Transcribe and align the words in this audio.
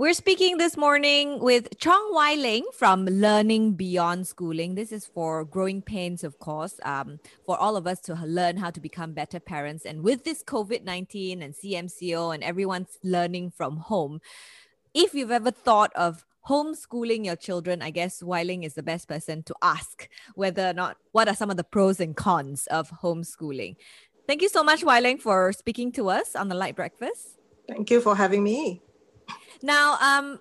We're 0.00 0.14
speaking 0.14 0.56
this 0.56 0.78
morning 0.78 1.40
with 1.40 1.78
Chong 1.78 2.14
Wai 2.14 2.34
Leng 2.34 2.62
from 2.72 3.04
Learning 3.04 3.74
Beyond 3.74 4.26
Schooling. 4.26 4.74
This 4.74 4.92
is 4.92 5.04
for 5.04 5.44
growing 5.44 5.82
pains, 5.82 6.24
of 6.24 6.38
course, 6.38 6.80
um, 6.84 7.20
for 7.44 7.58
all 7.58 7.76
of 7.76 7.86
us 7.86 8.00
to 8.08 8.14
learn 8.14 8.56
how 8.56 8.70
to 8.70 8.80
become 8.80 9.12
better 9.12 9.38
parents. 9.38 9.84
And 9.84 10.02
with 10.02 10.24
this 10.24 10.42
COVID 10.42 10.84
19 10.84 11.42
and 11.42 11.52
CMCO 11.52 12.34
and 12.34 12.42
everyone's 12.42 12.96
learning 13.02 13.50
from 13.50 13.76
home, 13.76 14.22
if 14.94 15.12
you've 15.12 15.30
ever 15.30 15.50
thought 15.50 15.92
of 15.94 16.24
homeschooling 16.48 17.26
your 17.26 17.36
children, 17.36 17.82
I 17.82 17.90
guess 17.90 18.22
Wai 18.22 18.42
Leng 18.42 18.64
is 18.64 18.72
the 18.72 18.82
best 18.82 19.06
person 19.06 19.42
to 19.42 19.54
ask 19.60 20.08
whether 20.34 20.70
or 20.70 20.72
not 20.72 20.96
what 21.12 21.28
are 21.28 21.36
some 21.36 21.50
of 21.50 21.58
the 21.58 21.64
pros 21.64 22.00
and 22.00 22.16
cons 22.16 22.66
of 22.68 22.88
homeschooling. 23.02 23.76
Thank 24.26 24.40
you 24.40 24.48
so 24.48 24.64
much, 24.64 24.82
Wai 24.82 25.02
Leng, 25.02 25.20
for 25.20 25.52
speaking 25.52 25.92
to 25.92 26.08
us 26.08 26.34
on 26.34 26.48
the 26.48 26.54
LITE 26.54 26.76
Breakfast. 26.76 27.36
Thank 27.68 27.90
you 27.90 28.00
for 28.00 28.16
having 28.16 28.42
me. 28.42 28.80
Now, 29.62 29.98
um, 30.00 30.40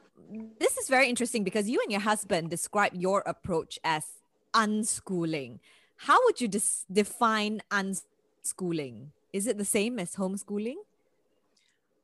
this 0.59 0.77
is 0.77 0.87
very 0.87 1.09
interesting 1.09 1.43
because 1.43 1.69
you 1.69 1.79
and 1.81 1.91
your 1.91 2.01
husband 2.01 2.49
describe 2.49 2.93
your 2.93 3.23
approach 3.25 3.79
as 3.83 4.05
unschooling. 4.53 5.59
How 5.97 6.17
would 6.25 6.39
you 6.39 6.47
dis- 6.47 6.85
define 6.91 7.61
unschooling? 7.71 9.07
Is 9.33 9.47
it 9.47 9.57
the 9.57 9.65
same 9.65 9.99
as 9.99 10.15
homeschooling? 10.15 10.77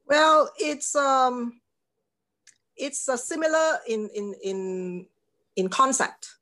Well, 0.07 0.51
it's 0.57 0.95
um, 0.95 1.61
it's 2.75 3.09
similar 3.23 3.79
in 3.87 4.09
in 4.13 4.35
in 4.43 5.07
in 5.55 5.69
concept. 5.69 6.35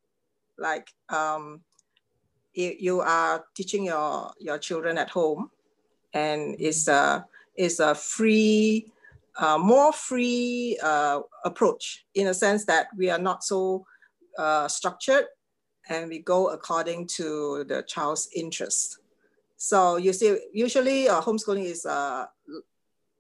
Like 0.58 0.90
um, 1.10 1.62
you, 2.54 2.76
you 2.80 3.02
are 3.02 3.46
teaching 3.56 3.86
your 3.86 4.32
your 4.40 4.58
children 4.58 4.98
at 4.98 5.10
home, 5.10 5.52
and 6.14 6.56
it's 6.60 6.88
a 6.88 7.26
it's 7.56 7.80
a 7.80 7.96
free 7.96 8.92
uh, 9.38 9.58
more 9.58 9.92
free 9.92 10.78
uh, 10.84 11.22
approach 11.46 12.06
in 12.16 12.28
a 12.28 12.34
sense 12.34 12.66
that 12.66 12.88
we 12.98 13.10
are 13.10 13.20
not 13.20 13.44
so 13.44 13.86
uh, 14.38 14.68
structured 14.68 15.26
and 15.90 16.10
we 16.10 16.20
go 16.20 16.50
according 16.50 17.08
to 17.08 17.66
the 17.68 17.84
child's 17.88 18.30
interest. 18.36 19.00
So 19.58 19.98
you 19.98 20.14
see, 20.14 20.38
usually 20.54 21.08
uh, 21.08 21.22
homeschooling 21.22 21.66
is, 21.66 21.86
uh, 21.86 22.26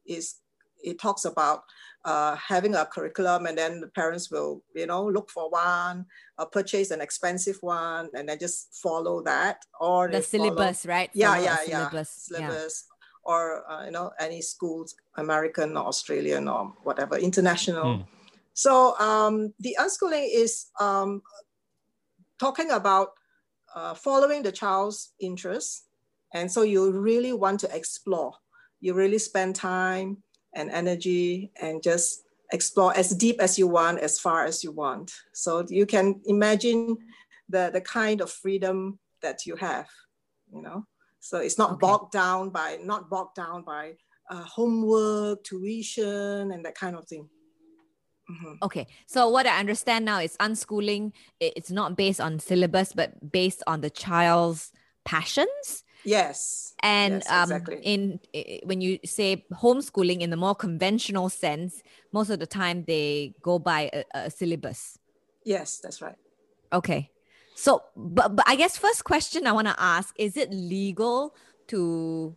is 0.05 0.35
it 0.83 0.99
talks 0.99 1.25
about 1.25 1.63
uh, 2.05 2.35
having 2.35 2.75
a 2.75 2.85
curriculum 2.85 3.45
and 3.45 3.57
then 3.57 3.79
the 3.79 3.87
parents 3.87 4.29
will, 4.29 4.61
you 4.75 4.85
know, 4.85 5.05
look 5.05 5.29
for 5.29 5.49
one, 5.49 6.05
uh, 6.37 6.45
purchase 6.45 6.91
an 6.91 6.99
expensive 6.99 7.57
one 7.61 8.09
and 8.13 8.27
then 8.27 8.37
just 8.39 8.75
follow 8.81 9.21
that. 9.23 9.63
Or 9.79 10.09
the 10.09 10.21
syllabus, 10.21 10.83
follow, 10.83 10.95
right? 10.95 11.09
Yeah, 11.13 11.39
yeah, 11.39 11.57
yeah. 11.65 11.89
Syllabus. 11.89 12.09
syllabus 12.09 12.85
or 13.23 13.69
uh, 13.69 13.85
you 13.85 13.91
know 13.91 14.11
any 14.19 14.41
schools, 14.41 14.95
American 15.17 15.77
or 15.77 15.85
Australian 15.87 16.47
or 16.47 16.73
whatever, 16.83 17.17
international. 17.17 17.85
Mm. 17.85 18.05
So 18.53 18.97
um, 18.99 19.53
the 19.59 19.75
unschooling 19.79 20.27
is 20.31 20.67
um, 20.79 21.21
talking 22.39 22.71
about 22.71 23.13
uh, 23.75 23.93
following 23.93 24.43
the 24.43 24.51
child's 24.51 25.13
interests, 25.19 25.83
and 26.33 26.51
so 26.51 26.61
you 26.61 26.91
really 26.91 27.33
want 27.33 27.59
to 27.61 27.75
explore. 27.75 28.33
You 28.81 28.93
really 28.93 29.19
spend 29.19 29.55
time 29.55 30.17
and 30.53 30.69
energy 30.69 31.51
and 31.61 31.81
just 31.81 32.23
explore 32.51 32.95
as 32.95 33.09
deep 33.09 33.41
as 33.41 33.57
you 33.57 33.67
want, 33.67 33.99
as 33.99 34.19
far 34.19 34.45
as 34.45 34.63
you 34.63 34.71
want. 34.71 35.11
So 35.33 35.65
you 35.67 35.85
can 35.85 36.21
imagine 36.25 36.97
the, 37.49 37.71
the 37.73 37.81
kind 37.81 38.21
of 38.21 38.31
freedom 38.31 38.99
that 39.21 39.45
you 39.45 39.55
have, 39.55 39.87
you 40.53 40.61
know. 40.61 40.85
So 41.23 41.37
it's 41.37 41.57
not 41.57 41.71
okay. 41.71 41.79
bogged 41.79 42.11
down 42.11 42.49
by 42.49 42.79
not 42.83 43.09
bogged 43.09 43.35
down 43.35 43.63
by 43.63 43.93
uh, 44.29 44.43
homework, 44.43 45.41
tuition, 45.45 46.51
and 46.51 46.65
that 46.65 46.75
kind 46.75 46.97
of 46.97 47.07
thing. 47.07 47.29
Mm-hmm. 48.29 48.55
Okay, 48.61 48.87
so 49.07 49.29
what 49.29 49.47
I 49.47 49.57
understand 49.57 50.03
now 50.03 50.19
is 50.19 50.35
unschooling. 50.41 51.13
It's 51.39 51.71
not 51.71 51.95
based 51.95 52.19
on 52.19 52.39
syllabus, 52.39 52.91
but 52.91 53.31
based 53.31 53.63
on 53.67 53.79
the 53.79 53.89
child's 53.89 54.73
passions. 55.05 55.85
Yes. 56.03 56.73
And 56.83 57.15
yes, 57.15 57.31
um, 57.31 57.43
exactly. 57.43 57.79
in 57.83 58.19
when 58.65 58.81
you 58.81 58.99
say 59.05 59.45
homeschooling 59.53 60.19
in 60.19 60.29
the 60.29 60.35
more 60.35 60.55
conventional 60.55 61.29
sense, 61.29 61.81
most 62.11 62.29
of 62.29 62.39
the 62.39 62.47
time 62.47 62.83
they 62.85 63.33
go 63.41 63.59
by 63.59 63.89
a, 63.93 64.03
a 64.13 64.29
syllabus. 64.29 64.99
Yes, 65.45 65.79
that's 65.79 66.01
right. 66.01 66.17
Okay. 66.73 67.12
So, 67.55 67.83
but, 67.95 68.35
but 68.35 68.45
I 68.47 68.55
guess 68.55 68.77
first 68.77 69.03
question 69.03 69.47
I 69.47 69.51
want 69.51 69.67
to 69.67 69.75
ask 69.77 70.13
is 70.17 70.37
it 70.37 70.51
legal 70.51 71.35
to 71.67 72.35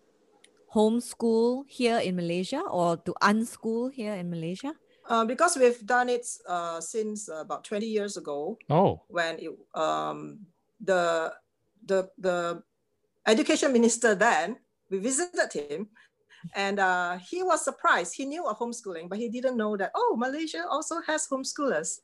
homeschool 0.74 1.64
here 1.68 1.98
in 1.98 2.16
Malaysia 2.16 2.60
or 2.60 2.96
to 2.98 3.14
unschool 3.22 3.92
here 3.92 4.14
in 4.14 4.30
Malaysia? 4.30 4.74
Uh, 5.08 5.24
because 5.24 5.56
we've 5.56 5.86
done 5.86 6.08
it 6.08 6.26
uh, 6.48 6.80
since 6.80 7.28
uh, 7.28 7.40
about 7.40 7.64
20 7.64 7.86
years 7.86 8.16
ago. 8.16 8.58
Oh. 8.68 9.02
When 9.08 9.38
it, 9.38 9.50
um, 9.74 10.40
the, 10.80 11.32
the, 11.86 12.10
the 12.18 12.62
education 13.26 13.72
minister 13.72 14.14
then, 14.14 14.58
we 14.90 14.98
visited 14.98 15.52
him 15.52 15.88
and 16.54 16.78
uh, 16.78 17.18
he 17.18 17.42
was 17.42 17.64
surprised. 17.64 18.14
He 18.14 18.26
knew 18.26 18.46
of 18.46 18.58
homeschooling, 18.58 19.08
but 19.08 19.18
he 19.18 19.28
didn't 19.28 19.56
know 19.56 19.76
that, 19.76 19.92
oh, 19.94 20.16
Malaysia 20.18 20.64
also 20.68 21.00
has 21.06 21.26
homeschoolers, 21.26 22.00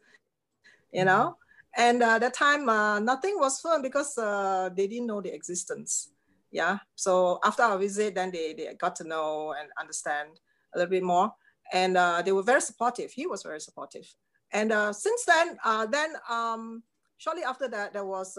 you 0.93 1.05
know? 1.05 1.37
And 1.77 2.03
uh, 2.03 2.19
that 2.19 2.35
time, 2.35 2.69
uh, 2.69 2.99
nothing 3.01 3.37
was 3.39 3.61
firm 3.61 3.83
because 3.83 4.19
uh, 4.19 4.71
they 4.77 4.87
didn't 4.87 5.07
know 5.07 5.21
the 5.21 5.35
existence. 5.35 6.11
Yeah. 6.51 6.79
So 6.97 7.39
after 7.45 7.63
our 7.63 7.79
visit, 7.79 8.15
then 8.15 8.31
they, 8.31 8.53
they 8.53 8.75
got 8.75 8.95
to 8.97 9.05
know 9.05 9.55
and 9.59 9.71
understand 9.81 10.29
a 10.75 10.79
little 10.79 10.91
bit 10.91 11.03
more. 11.03 11.33
And 11.73 11.97
uh, 11.97 12.21
they 12.23 12.33
were 12.33 12.43
very 12.43 12.61
supportive. 12.61 13.11
He 13.11 13.27
was 13.27 13.43
very 13.43 13.61
supportive. 13.61 14.07
And 14.53 14.71
uh, 14.71 14.93
since 14.93 15.25
then, 15.25 15.57
uh, 15.65 15.87
then 15.87 16.13
um, 16.29 16.83
shortly 17.17 17.43
after 17.43 17.69
that, 17.69 17.95
there 17.95 18.05
was, 18.05 18.37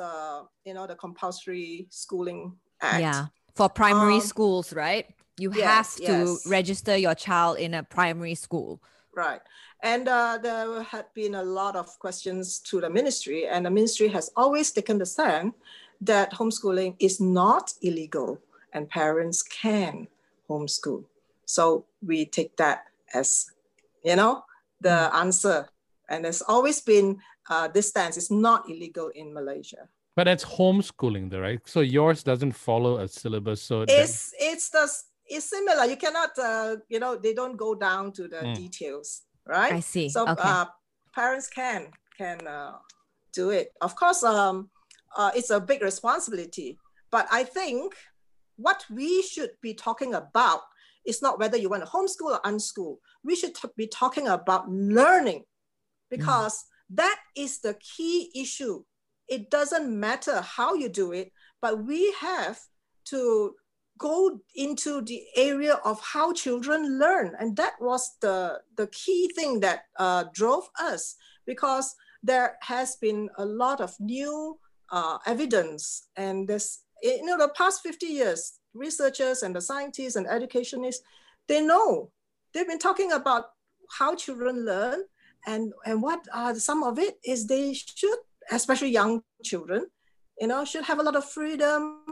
you 0.64 0.76
know, 0.76 0.86
the 0.86 0.96
compulsory 0.96 1.88
schooling 1.90 2.56
act. 2.82 3.02
Yeah. 3.02 3.26
For 3.56 3.70
primary 3.70 4.16
um, 4.16 4.22
schools, 4.22 4.74
right? 4.74 5.08
You 5.40 5.52
yes, 5.56 5.98
have 5.98 6.08
to 6.08 6.30
yes. 6.30 6.46
register 6.46 6.96
your 6.96 7.16
child 7.16 7.58
in 7.58 7.74
a 7.74 7.82
primary 7.82 8.36
school. 8.36 8.80
Right. 9.16 9.42
And 9.84 10.08
uh, 10.08 10.40
there 10.42 10.82
had 10.82 11.06
been 11.14 11.36
a 11.36 11.44
lot 11.44 11.76
of 11.76 12.00
questions 12.00 12.60
to 12.60 12.80
the 12.80 12.90
ministry, 12.90 13.48
and 13.48 13.66
the 13.66 13.70
ministry 13.70 14.08
has 14.08 14.32
always 14.36 14.72
taken 14.72 14.98
the 14.98 15.06
stand 15.06 15.54
that 16.00 16.32
homeschooling 16.32 16.96
is 17.00 17.20
not 17.20 17.74
illegal 17.82 18.40
and 18.72 18.90
parents 18.90 19.44
can 19.44 20.08
homeschool. 20.50 21.04
So 21.46 21.86
we 22.02 22.26
take 22.26 22.56
that 22.58 22.86
as, 23.14 23.52
you 24.04 24.16
know, 24.16 24.46
the 24.80 24.90
mm. 24.90 25.16
answer. 25.16 25.68
And 26.10 26.24
there's 26.24 26.42
always 26.42 26.80
been 26.80 27.20
uh, 27.50 27.68
this 27.68 27.90
stance. 27.90 28.16
It's 28.16 28.32
not 28.32 28.70
illegal 28.70 29.12
in 29.14 29.34
Malaysia. 29.34 29.90
But 30.16 30.26
that's 30.26 30.46
homeschooling, 30.46 31.30
though, 31.30 31.42
right? 31.42 31.60
So 31.66 31.82
yours 31.82 32.24
doesn't 32.24 32.54
follow 32.54 33.00
a 33.00 33.08
syllabus. 33.08 33.62
So 33.62 33.82
it's 33.82 34.32
that... 34.32 34.38
it's 34.40 34.70
the 34.70 34.90
it's 35.26 35.50
similar. 35.50 35.86
You 35.86 35.98
cannot, 35.98 36.38
uh, 36.38 36.78
you 36.88 37.00
know, 37.00 37.16
they 37.16 37.34
don't 37.34 37.58
go 37.58 37.76
down 37.76 38.12
to 38.14 38.28
the 38.28 38.38
mm. 38.38 38.56
details 38.56 39.24
right? 39.48 39.74
I 39.74 39.80
see. 39.80 40.10
So 40.10 40.28
okay. 40.28 40.42
uh, 40.44 40.66
parents 41.14 41.50
can 41.50 41.88
can 42.18 42.46
uh, 42.48 42.74
do 43.34 43.50
it. 43.50 43.74
Of 43.82 43.96
course, 43.96 44.24
um, 44.24 44.70
uh, 45.18 45.32
it's 45.36 45.50
a 45.50 45.60
big 45.60 45.82
responsibility, 45.82 46.80
but 47.12 47.28
I 47.32 47.44
think 47.44 47.96
what 48.56 48.86
we 48.90 49.22
should 49.22 49.52
be 49.62 49.74
talking 49.74 50.14
about 50.14 50.62
is 51.06 51.22
not 51.22 51.40
whether 51.40 51.58
you 51.58 51.70
want 51.70 51.84
to 51.84 51.90
homeschool 51.90 52.32
or 52.32 52.42
unschool. 52.42 52.98
We 53.24 53.36
should 53.36 53.56
t- 53.56 53.68
be 53.76 53.88
talking 53.88 54.28
about 54.28 54.70
learning 54.70 55.44
because 56.10 56.54
mm. 56.56 56.96
that 56.98 57.20
is 57.36 57.60
the 57.60 57.76
key 57.76 58.32
issue. 58.36 58.84
It 59.28 59.50
doesn't 59.50 60.00
matter 60.00 60.42
how 60.42 60.76
you 60.76 60.90
do 60.90 61.12
it, 61.12 61.32
but 61.62 61.84
we 61.84 62.14
have 62.20 62.60
to 63.06 63.56
go 63.98 64.40
into 64.56 65.02
the 65.02 65.24
area 65.36 65.80
of 65.86 66.02
how 66.02 66.34
children 66.34 67.00
learn. 67.00 67.36
And 67.40 67.56
that 67.58 67.74
was 67.80 68.18
the, 68.22 68.60
the 68.76 68.88
key 68.88 69.32
thing 69.36 69.60
that 69.62 69.86
uh, 69.98 70.26
drove 70.34 70.70
us 70.80 71.16
because 71.46 71.96
there 72.22 72.58
has 72.62 72.96
been 72.96 73.30
a 73.38 73.46
lot 73.46 73.82
of 73.82 73.94
new 74.00 74.58
uh, 74.92 75.18
evidence 75.26 76.08
and 76.16 76.48
this, 76.48 76.84
you 77.02 77.26
know, 77.26 77.38
the 77.38 77.50
past 77.50 77.82
50 77.84 78.06
years, 78.06 78.60
researchers 78.74 79.44
and 79.44 79.56
the 79.56 79.62
scientists 79.62 80.16
and 80.16 80.28
educationists, 80.28 81.04
they 81.48 81.62
know, 81.62 82.12
they've 82.54 82.68
been 82.68 82.80
talking 82.80 83.12
about 83.12 83.46
how 84.00 84.16
children 84.16 84.66
learn 84.66 85.02
and, 85.46 85.74
and 85.86 86.02
what 86.02 86.26
are 86.34 86.56
some 86.56 86.84
of 86.84 86.98
it 86.98 87.20
is 87.26 87.48
they 87.48 87.74
should, 87.74 88.18
especially 88.52 88.90
young 88.90 89.22
children, 89.44 89.88
you 90.40 90.48
know, 90.48 90.64
should 90.66 90.86
have 90.86 91.00
a 91.00 91.04
lot 91.04 91.16
of 91.16 91.26
freedom, 91.26 92.06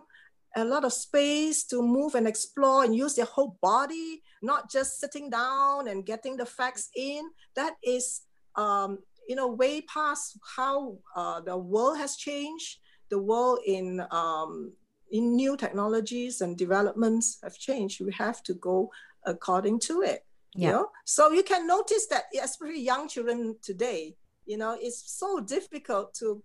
a 0.56 0.65
lot 0.65 0.83
of 0.83 0.94
space 0.94 1.63
to 1.65 1.81
move 1.81 2.15
and 2.15 2.27
explore 2.27 2.83
and 2.83 2.95
use 2.95 3.15
their 3.15 3.25
whole 3.25 3.57
body, 3.62 4.21
not 4.42 4.69
just 4.71 5.00
sitting 5.00 5.30
down 5.30 5.88
and 5.88 6.06
getting 6.06 6.38
the 6.38 6.45
facts 6.45 6.89
in. 6.95 7.24
That 7.56 7.75
is, 7.83 8.21
um, 8.56 9.00
you 9.27 9.36
know, 9.36 9.48
way 9.48 9.81
past 9.81 10.38
how 10.57 10.98
uh, 11.15 11.39
the 11.42 11.57
world 11.57 11.98
has 11.98 12.15
changed. 12.18 12.80
The 13.09 13.19
world 13.19 13.59
in 13.65 14.01
um, 14.12 14.74
in 15.12 15.36
new 15.36 15.57
technologies 15.57 16.42
and 16.42 16.57
developments 16.57 17.38
have 17.44 17.57
changed. 17.57 18.00
We 18.01 18.13
have 18.13 18.42
to 18.44 18.53
go 18.53 18.89
according 19.25 19.80
to 19.81 20.01
it. 20.01 20.25
You 20.53 20.68
Yeah. 20.68 20.71
know, 20.71 20.89
so 21.06 21.31
you 21.31 21.44
can 21.44 21.65
notice 21.65 22.07
that, 22.07 22.25
especially 22.42 22.81
young 22.81 23.07
children 23.07 23.56
today, 23.62 24.18
you 24.45 24.57
know, 24.57 24.77
it's 24.80 25.18
so 25.18 25.39
difficult 25.39 26.13
to 26.15 26.44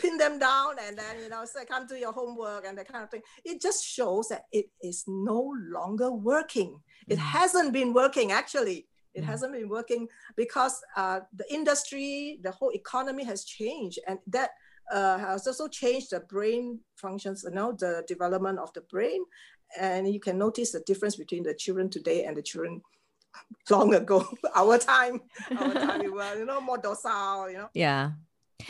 pin 0.00 0.16
them 0.16 0.38
down 0.38 0.72
and 0.84 0.96
then 0.98 1.14
you 1.22 1.28
know 1.28 1.44
say 1.44 1.64
come 1.64 1.86
do 1.86 1.96
your 1.96 2.12
homework 2.12 2.64
and 2.66 2.76
that 2.78 2.88
kind 2.92 3.04
of 3.04 3.10
thing 3.10 3.22
it 3.44 3.60
just 3.60 3.84
shows 3.84 4.28
that 4.28 4.44
it 4.52 4.66
is 4.82 5.04
no 5.06 5.52
longer 5.76 6.10
working 6.10 6.80
it 7.08 7.18
Mm. 7.18 7.22
hasn't 7.36 7.72
been 7.72 7.92
working 7.92 8.32
actually 8.32 8.78
it 9.14 9.22
Mm. 9.22 9.26
hasn't 9.32 9.52
been 9.52 9.68
working 9.68 10.02
because 10.36 10.74
uh, 10.96 11.20
the 11.40 11.46
industry 11.52 12.38
the 12.42 12.50
whole 12.58 12.72
economy 12.82 13.24
has 13.24 13.44
changed 13.44 13.98
and 14.08 14.18
that 14.36 14.50
uh, 14.92 15.18
has 15.18 15.46
also 15.46 15.68
changed 15.68 16.08
the 16.10 16.20
brain 16.34 16.80
functions 16.96 17.44
you 17.46 17.50
know 17.58 17.72
the 17.84 17.92
development 18.08 18.58
of 18.58 18.72
the 18.72 18.80
brain 18.92 19.20
and 19.78 20.12
you 20.12 20.20
can 20.20 20.36
notice 20.38 20.72
the 20.72 20.80
difference 20.90 21.16
between 21.16 21.42
the 21.44 21.54
children 21.54 21.88
today 21.88 22.24
and 22.24 22.36
the 22.36 22.42
children 22.42 22.80
long 23.70 23.94
ago 23.94 24.18
our 24.56 24.76
time 24.78 25.20
our 25.56 25.74
time 25.74 26.00
we 26.00 26.08
were 26.10 26.34
you 26.40 26.44
know 26.44 26.60
more 26.60 26.78
docile 26.78 27.48
you 27.50 27.58
know 27.58 27.68
Yeah. 27.74 28.10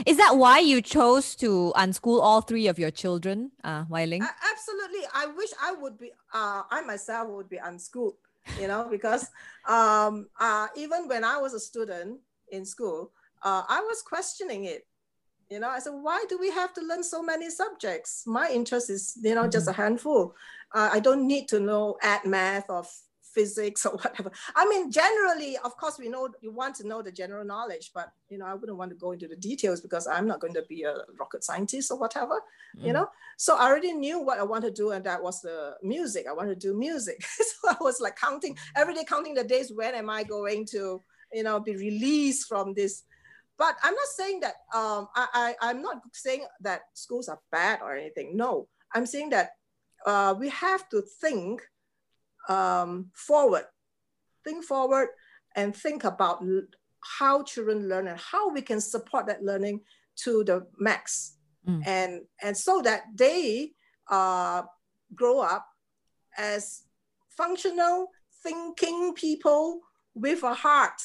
Is 0.06 0.16
that 0.16 0.36
why 0.36 0.58
you 0.60 0.82
chose 0.82 1.34
to 1.36 1.72
unschool 1.76 2.20
all 2.22 2.40
three 2.40 2.66
of 2.68 2.78
your 2.78 2.90
children, 2.90 3.52
uh, 3.64 3.84
Wai 3.88 4.06
Leng? 4.06 4.22
A- 4.22 4.50
absolutely. 4.50 5.00
I 5.14 5.26
wish 5.26 5.50
I 5.62 5.72
would 5.72 5.98
be. 5.98 6.12
Uh, 6.32 6.62
I 6.70 6.82
myself 6.82 7.28
would 7.28 7.48
be 7.48 7.58
unschooled. 7.58 8.14
You 8.58 8.68
know, 8.68 8.88
because 8.90 9.28
um, 9.68 10.28
uh, 10.40 10.66
even 10.76 11.06
when 11.08 11.24
I 11.24 11.36
was 11.36 11.54
a 11.54 11.60
student 11.60 12.18
in 12.50 12.64
school, 12.64 13.12
uh, 13.42 13.62
I 13.68 13.80
was 13.80 14.02
questioning 14.02 14.64
it. 14.64 14.86
You 15.50 15.58
know, 15.58 15.68
I 15.68 15.78
said, 15.80 15.90
why 15.90 16.24
do 16.28 16.38
we 16.38 16.50
have 16.50 16.72
to 16.74 16.80
learn 16.80 17.02
so 17.02 17.22
many 17.22 17.50
subjects? 17.50 18.24
My 18.26 18.48
interest 18.50 18.88
is, 18.88 19.18
you 19.20 19.34
know, 19.34 19.48
just 19.48 19.68
a 19.68 19.72
handful. 19.72 20.34
Uh, 20.72 20.90
I 20.92 21.00
don't 21.00 21.26
need 21.26 21.48
to 21.48 21.58
know 21.58 21.96
add 22.02 22.24
math 22.24 22.66
or 22.70 22.84
physics 23.34 23.86
or 23.86 23.92
whatever. 24.02 24.30
I 24.54 24.68
mean, 24.68 24.90
generally, 24.90 25.56
of 25.64 25.76
course, 25.76 25.98
we 25.98 26.08
know 26.08 26.28
you 26.40 26.52
want 26.52 26.74
to 26.76 26.86
know 26.86 27.02
the 27.02 27.12
general 27.12 27.44
knowledge, 27.44 27.90
but 27.94 28.12
you 28.28 28.38
know, 28.38 28.46
I 28.46 28.54
wouldn't 28.54 28.78
want 28.78 28.90
to 28.90 28.96
go 28.96 29.12
into 29.12 29.28
the 29.28 29.36
details 29.36 29.80
because 29.80 30.06
I'm 30.06 30.26
not 30.26 30.40
going 30.40 30.54
to 30.54 30.62
be 30.68 30.82
a 30.84 30.94
rocket 31.18 31.44
scientist 31.44 31.90
or 31.90 31.98
whatever 31.98 32.40
you 32.82 32.90
Mm. 32.90 32.94
know? 32.94 33.08
So 33.36 33.56
i 33.56 33.66
already 33.66 33.92
knew 33.92 34.20
what 34.20 34.38
i 34.38 34.42
wanted 34.42 34.76
to 34.76 34.82
do 34.82 34.90
and 34.92 35.04
that 35.04 35.22
was 35.22 35.40
the 35.40 35.74
music. 35.82 36.26
I 36.28 36.32
wanted 36.32 36.60
to 36.60 36.66
do 36.68 36.74
music. 36.78 37.18
So 37.60 37.68
i 37.68 37.76
was 37.80 38.00
like 38.00 38.16
counting 38.16 38.56
every 38.76 38.94
day 38.94 39.04
counting 39.04 39.34
the 39.34 39.44
days 39.44 39.72
when 39.72 39.94
am 39.94 40.08
i 40.08 40.22
going 40.22 40.66
to 40.66 41.02
you 41.32 41.42
know 41.42 41.58
be 41.60 41.74
released 41.76 42.48
from 42.48 42.74
this? 42.74 43.02
But 43.58 43.74
i'm 43.82 43.94
not 43.94 44.10
saying 44.18 44.40
that 44.40 44.54
um 44.74 45.08
i, 45.14 45.26
I 45.42 45.54
i'm 45.66 45.82
not 45.82 45.98
saying 46.12 46.44
that 46.60 46.80
schools 46.94 47.28
are 47.28 47.40
bad 47.50 47.80
or 47.82 47.96
anything. 47.96 48.36
No. 48.36 48.68
I'm 48.94 49.06
saying 49.06 49.30
that 49.30 49.50
uh, 50.06 50.34
we 50.38 50.48
have 50.48 50.88
to 50.88 51.02
think 51.20 51.62
um, 52.48 53.10
forward 53.14 53.64
think 54.44 54.64
forward 54.64 55.08
and 55.56 55.76
think 55.76 56.04
about 56.04 56.42
how 57.18 57.42
children 57.42 57.88
learn 57.88 58.06
and 58.08 58.18
how 58.18 58.50
we 58.50 58.62
can 58.62 58.80
support 58.80 59.26
that 59.26 59.42
learning 59.42 59.80
to 60.16 60.44
the 60.44 60.66
max 60.78 61.36
Mm. 61.68 61.86
and 61.86 62.20
and 62.42 62.56
so 62.56 62.80
that 62.80 63.02
they 63.14 63.72
uh, 64.10 64.62
grow 65.14 65.40
up 65.40 65.66
as 66.38 66.84
functional 67.28 68.08
thinking 68.42 69.12
people 69.12 69.80
with 70.14 70.42
a 70.42 70.54
heart 70.54 71.00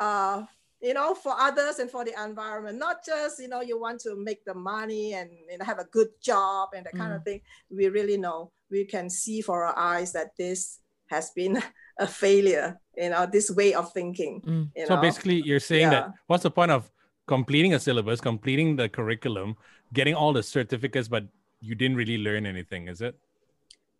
uh, 0.00 0.44
you 0.82 0.94
know 0.94 1.14
for 1.14 1.32
others 1.38 1.78
and 1.78 1.90
for 1.90 2.04
the 2.04 2.12
environment 2.22 2.78
not 2.78 3.04
just 3.06 3.40
you 3.40 3.48
know 3.48 3.60
you 3.60 3.78
want 3.78 4.00
to 4.00 4.16
make 4.16 4.44
the 4.44 4.54
money 4.54 5.14
and 5.14 5.30
you 5.50 5.58
know, 5.58 5.64
have 5.64 5.78
a 5.78 5.84
good 5.86 6.08
job 6.22 6.70
and 6.74 6.86
that 6.86 6.94
kind 6.96 7.12
of 7.12 7.22
thing 7.24 7.40
we 7.70 7.88
really 7.88 8.16
know 8.16 8.50
we 8.70 8.84
can 8.84 9.08
see 9.08 9.40
for 9.40 9.64
our 9.64 9.78
eyes 9.78 10.12
that 10.12 10.30
this 10.36 10.80
has 11.08 11.30
been 11.36 11.62
a 11.98 12.06
failure 12.06 12.78
you 12.96 13.10
know 13.10 13.26
this 13.30 13.50
way 13.50 13.74
of 13.74 13.92
thinking 13.92 14.42
Mm. 14.44 14.70
you 14.74 14.86
So 14.86 14.94
know 14.96 15.00
basically, 15.00 15.40
you're 15.42 15.60
saying 15.60 15.90
Yeah. 15.90 15.90
that 15.90 16.10
what's 16.26 16.42
the 16.42 16.50
point 16.50 16.72
of 16.72 16.90
completing 17.26 17.74
a 17.74 17.78
syllabus, 17.78 18.20
completing 18.20 18.74
the 18.74 18.88
curriculum, 18.88 19.54
getting 19.92 20.14
all 20.14 20.32
the 20.32 20.42
certificates, 20.42 21.06
but 21.06 21.24
you 21.60 21.76
didn't 21.76 21.96
really 21.96 22.18
learn 22.18 22.44
anything, 22.46 22.88
is 22.88 23.00
it? 23.00 23.14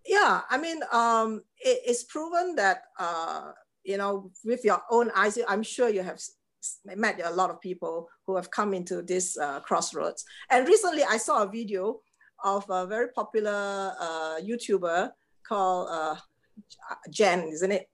yeah 0.05 0.43
i 0.51 0.59
mean 0.59 0.83
um 0.91 1.43
it, 1.63 1.79
it's 1.87 2.03
proven 2.03 2.57
that 2.57 2.91
uh 2.99 3.53
you 3.85 3.97
know 3.97 4.33
with 4.45 4.65
your 4.65 4.83
own 4.91 5.13
eyes 5.15 5.39
i'm 5.47 5.63
sure 5.63 5.89
you 5.89 6.03
have 6.03 6.17
s- 6.19 6.33
s- 6.35 6.42
met 6.85 7.21
a 7.25 7.31
lot 7.31 7.51
of 7.51 7.61
people 7.61 8.09
who 8.27 8.37
have 8.37 8.51
come 8.51 8.75
into 8.75 9.03
this 9.03 9.39
uh, 9.39 9.61
crossroads. 9.61 10.25
And 10.51 10.67
recently 10.67 11.03
i 11.05 11.17
saw 11.17 11.43
a 11.43 11.49
video 11.49 12.01
of 12.45 12.65
a 12.71 12.87
very 12.87 13.09
popular 13.09 13.93
uh, 14.01 14.37
youtuber 14.43 15.11
called 15.49 15.89
uh, 15.91 16.17
jen 17.11 17.41
isn't 17.49 17.73
it? 17.73 17.89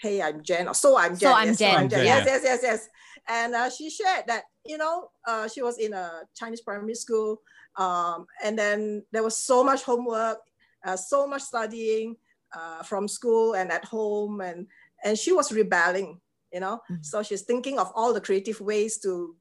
Hey 0.00 0.22
i'm 0.22 0.42
jen 0.42 0.68
or 0.68 0.74
so 0.74 0.96
i'm 0.96 1.14
So 1.16 1.28
jen. 1.28 1.34
I'm 1.34 1.48
yes, 1.48 1.58
Jen. 1.58 1.76
I'm 1.76 1.88
Jen, 1.88 2.04
yes 2.04 2.24
yes 2.26 2.42
yes 2.44 2.60
yes. 2.62 2.88
And 3.30 3.54
uh, 3.54 3.68
she 3.68 3.90
shared 3.90 4.24
that 4.26 4.44
you 4.64 4.78
know 4.78 5.10
uh, 5.26 5.48
she 5.48 5.62
was 5.62 5.78
in 5.78 5.92
a 5.92 6.22
chinese 6.34 6.60
primary 6.62 6.94
school 6.94 7.40
um, 7.76 8.26
and 8.44 8.58
then 8.58 9.04
there 9.12 9.22
was 9.22 9.36
so 9.36 9.62
much 9.62 9.82
homework 9.82 10.38
uh, 10.86 10.96
so 10.96 11.26
much 11.26 11.42
studying 11.42 12.16
uh, 12.56 12.82
from 12.82 13.06
school 13.08 13.54
and 13.54 13.70
at 13.70 13.84
home 13.84 14.40
and 14.40 14.66
and 15.04 15.18
she 15.18 15.32
was 15.32 15.52
rebelling 15.52 16.20
you 16.52 16.60
know 16.60 16.80
Mhm. 16.90 17.04
so 17.04 17.22
she's 17.22 17.42
thinking 17.42 17.78
of 17.78 17.92
all 17.94 18.12
the 18.12 18.20
creative 18.20 18.60
ways 18.60 18.98
to 18.98 19.36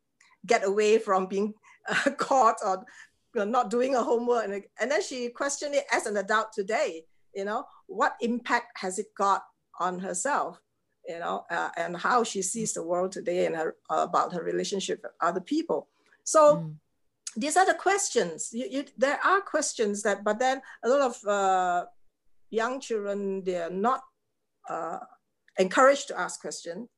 get 0.46 0.64
away 0.64 0.98
from 1.00 1.26
being 1.28 1.54
uh, 1.90 2.12
caught 2.18 2.58
or 2.66 2.86
you 3.34 3.40
know, 3.46 3.52
not 3.58 3.70
doing 3.70 3.94
her 3.94 4.02
homework 4.04 4.46
and, 4.46 4.64
and 4.80 4.92
then 4.92 5.02
she 5.02 5.30
questioned 5.30 5.76
it 5.76 5.86
as 5.92 6.06
an 6.06 6.18
adult 6.18 6.50
today 6.54 7.06
you 7.34 7.46
know 7.46 7.66
what 7.88 8.16
impact 8.22 8.72
has 8.78 9.00
it 9.00 9.08
got 9.16 9.44
on 9.80 10.00
herself 10.00 10.60
you 11.08 11.20
know 11.20 11.46
uh, 11.52 11.70
and 11.78 11.96
how 11.98 12.24
she 12.24 12.42
sees 12.42 12.74
the 12.74 12.84
world 12.84 13.12
today 13.12 13.46
and 13.46 13.56
her, 13.56 13.76
about 13.90 14.34
her 14.34 14.44
relationship 14.44 15.00
with 15.04 15.12
other 15.22 15.42
people 15.42 15.88
so 16.24 16.58
Mm. 16.58 16.76
these 17.44 17.56
are 17.60 17.66
the 17.66 17.76
questions. 17.88 18.50
You, 18.52 18.66
you, 18.74 18.82
there 18.98 19.20
are 19.24 19.42
questions 19.42 20.02
that, 20.04 20.24
but 20.24 20.40
then 20.40 20.60
a 20.84 20.90
lot 20.90 21.02
of 21.02 21.16
uh, 21.28 21.86
young 22.50 22.80
children 22.82 23.44
they 23.44 23.58
are 23.62 23.70
not 23.70 24.02
uh, 24.70 25.00
encouraged 25.60 26.08
to 26.08 26.20
ask 26.20 26.42
questions, 26.42 26.90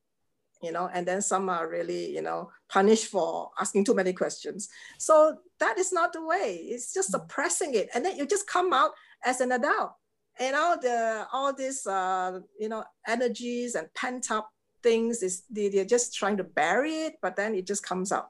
you 0.62 0.72
know, 0.72 0.90
and 0.92 1.06
then 1.06 1.22
some 1.22 1.48
are 1.48 1.68
really, 1.68 2.10
you 2.14 2.22
know, 2.22 2.50
punished 2.68 3.06
for 3.06 3.50
asking 3.58 3.84
too 3.84 3.94
many 3.94 4.12
questions. 4.12 4.68
So 4.98 5.36
that 5.58 5.78
is 5.78 5.92
not 5.92 6.12
the 6.12 6.24
way. 6.24 6.56
It's 6.56 6.92
just 6.92 7.10
suppressing 7.10 7.74
it, 7.74 7.88
and 7.94 8.04
then 8.04 8.16
you 8.16 8.26
just 8.26 8.46
come 8.46 8.72
out 8.72 8.92
as 9.24 9.40
an 9.40 9.52
adult, 9.52 9.92
and 10.38 10.54
all 10.56 10.78
the 10.78 11.26
all 11.32 11.52
these, 11.52 11.86
uh, 11.86 12.40
you 12.58 12.68
know, 12.68 12.84
energies 13.06 13.74
and 13.74 13.92
pent 13.94 14.30
up 14.30 14.50
things 14.82 15.22
is 15.22 15.42
they, 15.50 15.68
they're 15.68 15.84
just 15.84 16.14
trying 16.14 16.36
to 16.38 16.44
bury 16.44 16.92
it, 17.06 17.14
but 17.20 17.36
then 17.36 17.54
it 17.54 17.66
just 17.66 17.82
comes 17.82 18.12
out, 18.12 18.28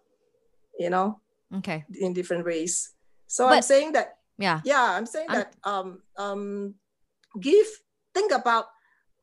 you 0.79 0.91
know 0.91 1.21
Okay. 1.55 1.85
in 2.01 2.13
different 2.13 2.45
ways. 2.45 2.93
So 3.27 3.47
I'm 3.49 3.63
saying 3.63 3.93
that, 3.93 4.19
Yeah. 4.39 4.61
yeah, 4.65 4.83
I'm 4.83 5.07
saying 5.07 5.31
I'm- 5.31 5.39
that 5.41 5.55
um, 5.65 6.03
um, 6.17 6.75
give, 7.41 7.67
think 8.15 8.33
about 8.33 8.67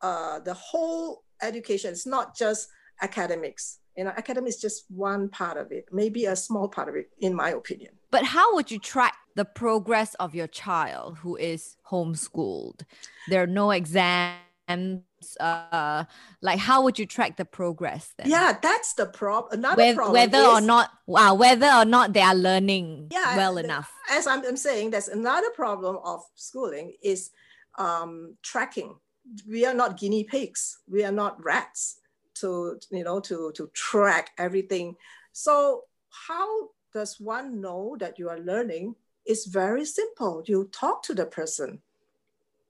uh, 0.01 0.39
the 0.39 0.53
whole 0.53 1.23
education. 1.41 1.91
It's 1.91 2.05
not 2.05 2.35
just 2.37 2.69
academics. 3.01 3.79
You 3.95 4.03
know, 4.03 4.11
academics 4.15 4.55
is 4.57 4.61
just 4.61 4.85
one 4.89 5.29
part 5.29 5.57
of 5.57 5.71
it, 5.71 5.85
maybe 5.91 6.25
a 6.25 6.35
small 6.35 6.67
part 6.67 6.87
of 6.89 6.95
it, 6.95 7.09
in 7.19 7.33
my 7.33 7.49
opinion. 7.49 7.93
But 8.11 8.23
how 8.25 8.53
would 8.55 8.69
you 8.69 8.79
track 8.79 9.15
the 9.35 9.45
progress 9.45 10.13
of 10.15 10.35
your 10.35 10.47
child 10.47 11.17
who 11.19 11.35
is 11.35 11.75
homeschooled? 11.91 12.81
There 13.29 13.41
are 13.43 13.47
no 13.47 13.71
exams. 13.71 14.41
Uh, 15.39 16.03
like 16.41 16.59
how 16.59 16.83
would 16.83 16.99
you 16.99 17.05
track 17.05 17.37
the 17.37 17.45
progress 17.45 18.13
then? 18.17 18.29
Yeah, 18.29 18.55
that's 18.61 18.93
the 18.93 19.05
problem. 19.07 19.59
Another 19.59 19.83
Whe- 19.83 19.95
problem 19.95 20.13
whether 20.13 20.43
or 20.45 20.61
not, 20.61 20.91
wow, 21.07 21.33
whether 21.33 21.67
or 21.67 21.85
not 21.85 22.13
they 22.13 22.21
are 22.21 22.35
learning 22.35 23.07
Yeah, 23.11 23.35
well 23.35 23.55
the- 23.55 23.63
enough. 23.63 23.91
as 24.11 24.27
I'm, 24.27 24.45
I'm 24.45 24.57
saying, 24.57 24.91
there's 24.91 25.07
another 25.07 25.49
problem 25.51 25.97
of 26.03 26.21
schooling 26.35 26.93
is 27.01 27.31
um, 27.79 28.35
tracking. 28.43 28.95
We 29.49 29.65
are 29.65 29.73
not 29.73 29.97
guinea 29.97 30.23
pigs. 30.25 30.77
We 30.89 31.03
are 31.03 31.11
not 31.11 31.43
rats 31.43 31.97
to 32.41 32.79
you 32.91 33.03
know 33.03 33.19
to 33.21 33.51
to 33.55 33.69
track 33.73 34.31
everything. 34.37 34.95
So 35.31 35.83
how 36.27 36.69
does 36.93 37.19
one 37.19 37.61
know 37.61 37.95
that 37.99 38.17
you 38.17 38.29
are 38.29 38.39
learning? 38.39 38.95
It's 39.25 39.45
very 39.45 39.85
simple. 39.85 40.43
You 40.45 40.69
talk 40.71 41.03
to 41.03 41.13
the 41.13 41.25
person 41.25 41.81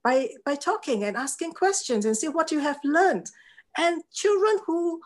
by 0.02 0.28
by 0.44 0.54
talking 0.54 1.04
and 1.04 1.16
asking 1.16 1.52
questions 1.52 2.04
and 2.04 2.16
see 2.16 2.28
what 2.28 2.50
you 2.50 2.60
have 2.60 2.78
learned. 2.84 3.30
And 3.76 4.02
children 4.12 4.58
who, 4.66 5.00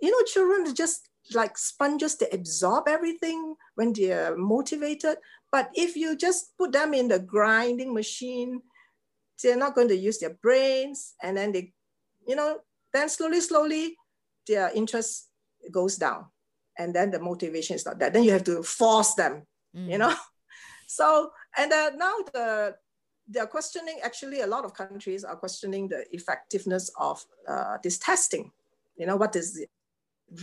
you 0.00 0.10
know, 0.10 0.22
children 0.24 0.74
just 0.74 1.08
like 1.34 1.56
sponges, 1.56 2.16
they 2.16 2.28
absorb 2.30 2.88
everything 2.88 3.54
when 3.74 3.92
they're 3.92 4.36
motivated. 4.36 5.16
But 5.50 5.70
if 5.74 5.96
you 5.96 6.16
just 6.16 6.56
put 6.58 6.72
them 6.72 6.94
in 6.94 7.08
the 7.08 7.18
grinding 7.18 7.94
machine, 7.94 8.62
they're 9.42 9.56
not 9.56 9.74
going 9.74 9.88
to 9.88 9.96
use 9.96 10.18
their 10.18 10.34
brains. 10.34 11.14
And 11.22 11.36
then 11.36 11.52
they, 11.52 11.72
you 12.26 12.36
know, 12.36 12.58
then 12.92 13.08
slowly, 13.08 13.40
slowly, 13.40 13.96
their 14.46 14.70
interest 14.74 15.28
goes 15.70 15.96
down. 15.96 16.26
And 16.78 16.94
then 16.94 17.10
the 17.10 17.20
motivation 17.20 17.76
is 17.76 17.86
not 17.86 17.98
there. 17.98 18.10
Then 18.10 18.24
you 18.24 18.32
have 18.32 18.44
to 18.44 18.62
force 18.62 19.14
them, 19.14 19.46
you 19.72 19.96
Mm. 19.96 19.98
know? 19.98 20.14
So, 20.86 21.30
and 21.56 21.72
uh, 21.72 21.90
now 21.96 22.12
the 22.32 22.76
they're 23.26 23.46
questioning, 23.46 24.00
actually, 24.02 24.42
a 24.42 24.46
lot 24.46 24.64
of 24.66 24.74
countries 24.74 25.24
are 25.24 25.34
questioning 25.34 25.88
the 25.88 26.04
effectiveness 26.12 26.90
of 26.98 27.24
uh, 27.48 27.78
this 27.82 27.98
testing. 27.98 28.52
You 28.96 29.06
know, 29.06 29.16
what 29.16 29.32
does 29.32 29.56
it 29.56 29.70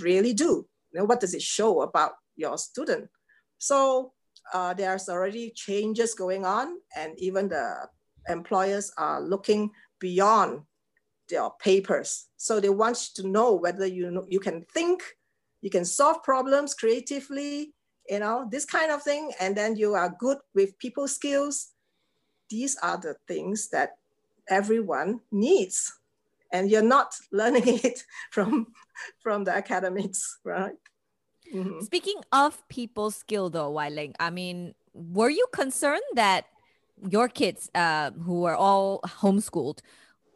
really 0.01 0.33
do? 0.33 0.67
You 0.91 0.99
know, 0.99 1.05
what 1.05 1.19
does 1.19 1.33
it 1.35 1.43
show 1.43 1.81
about 1.81 2.13
your 2.35 2.57
student? 2.57 3.07
So 3.59 4.13
uh, 4.51 4.73
there's 4.73 5.09
already 5.09 5.51
changes 5.51 6.15
going 6.15 6.43
on, 6.43 6.77
and 6.97 7.13
even 7.19 7.47
the 7.49 7.87
employers 8.27 8.91
are 8.97 9.21
looking 9.21 9.69
beyond 9.99 10.61
their 11.31 11.49
papers. 11.59 12.27
So 12.37 12.59
they 12.59 12.69
want 12.69 12.97
to 13.15 13.27
know 13.27 13.53
whether 13.53 13.85
you 13.85 14.11
know, 14.11 14.25
you 14.29 14.39
can 14.39 14.63
think, 14.73 15.01
you 15.61 15.69
can 15.69 15.85
solve 15.85 16.21
problems 16.23 16.73
creatively, 16.73 17.73
you 18.09 18.19
know, 18.19 18.47
this 18.51 18.65
kind 18.65 18.91
of 18.91 19.01
thing, 19.01 19.31
and 19.39 19.55
then 19.55 19.75
you 19.75 19.95
are 19.95 20.15
good 20.19 20.37
with 20.53 20.77
people 20.77 21.07
skills. 21.07 21.69
These 22.49 22.77
are 22.83 22.97
the 22.97 23.15
things 23.27 23.69
that 23.69 23.91
everyone 24.49 25.21
needs. 25.31 25.91
And 26.51 26.69
you're 26.69 26.81
not 26.81 27.13
learning 27.31 27.63
it 27.65 28.03
from, 28.31 28.67
from 29.21 29.45
the 29.45 29.55
academics, 29.55 30.39
right? 30.43 30.75
Mm-hmm. 31.53 31.81
Speaking 31.81 32.21
of 32.31 32.61
people 32.69 33.11
skill 33.11 33.49
though, 33.49 33.71
Wai 33.71 33.89
Leng, 33.89 34.13
I 34.19 34.29
mean, 34.29 34.73
were 34.93 35.29
you 35.29 35.47
concerned 35.53 36.03
that 36.15 36.45
your 37.09 37.27
kids 37.27 37.69
uh, 37.73 38.11
who 38.11 38.45
are 38.45 38.55
all 38.55 39.01
homeschooled 39.05 39.79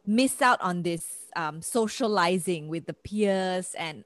miss 0.06 0.40
out 0.40 0.60
on 0.60 0.82
this 0.82 1.06
um, 1.34 1.60
socializing 1.60 2.68
with 2.68 2.86
the 2.86 2.94
peers 2.94 3.74
and 3.78 4.04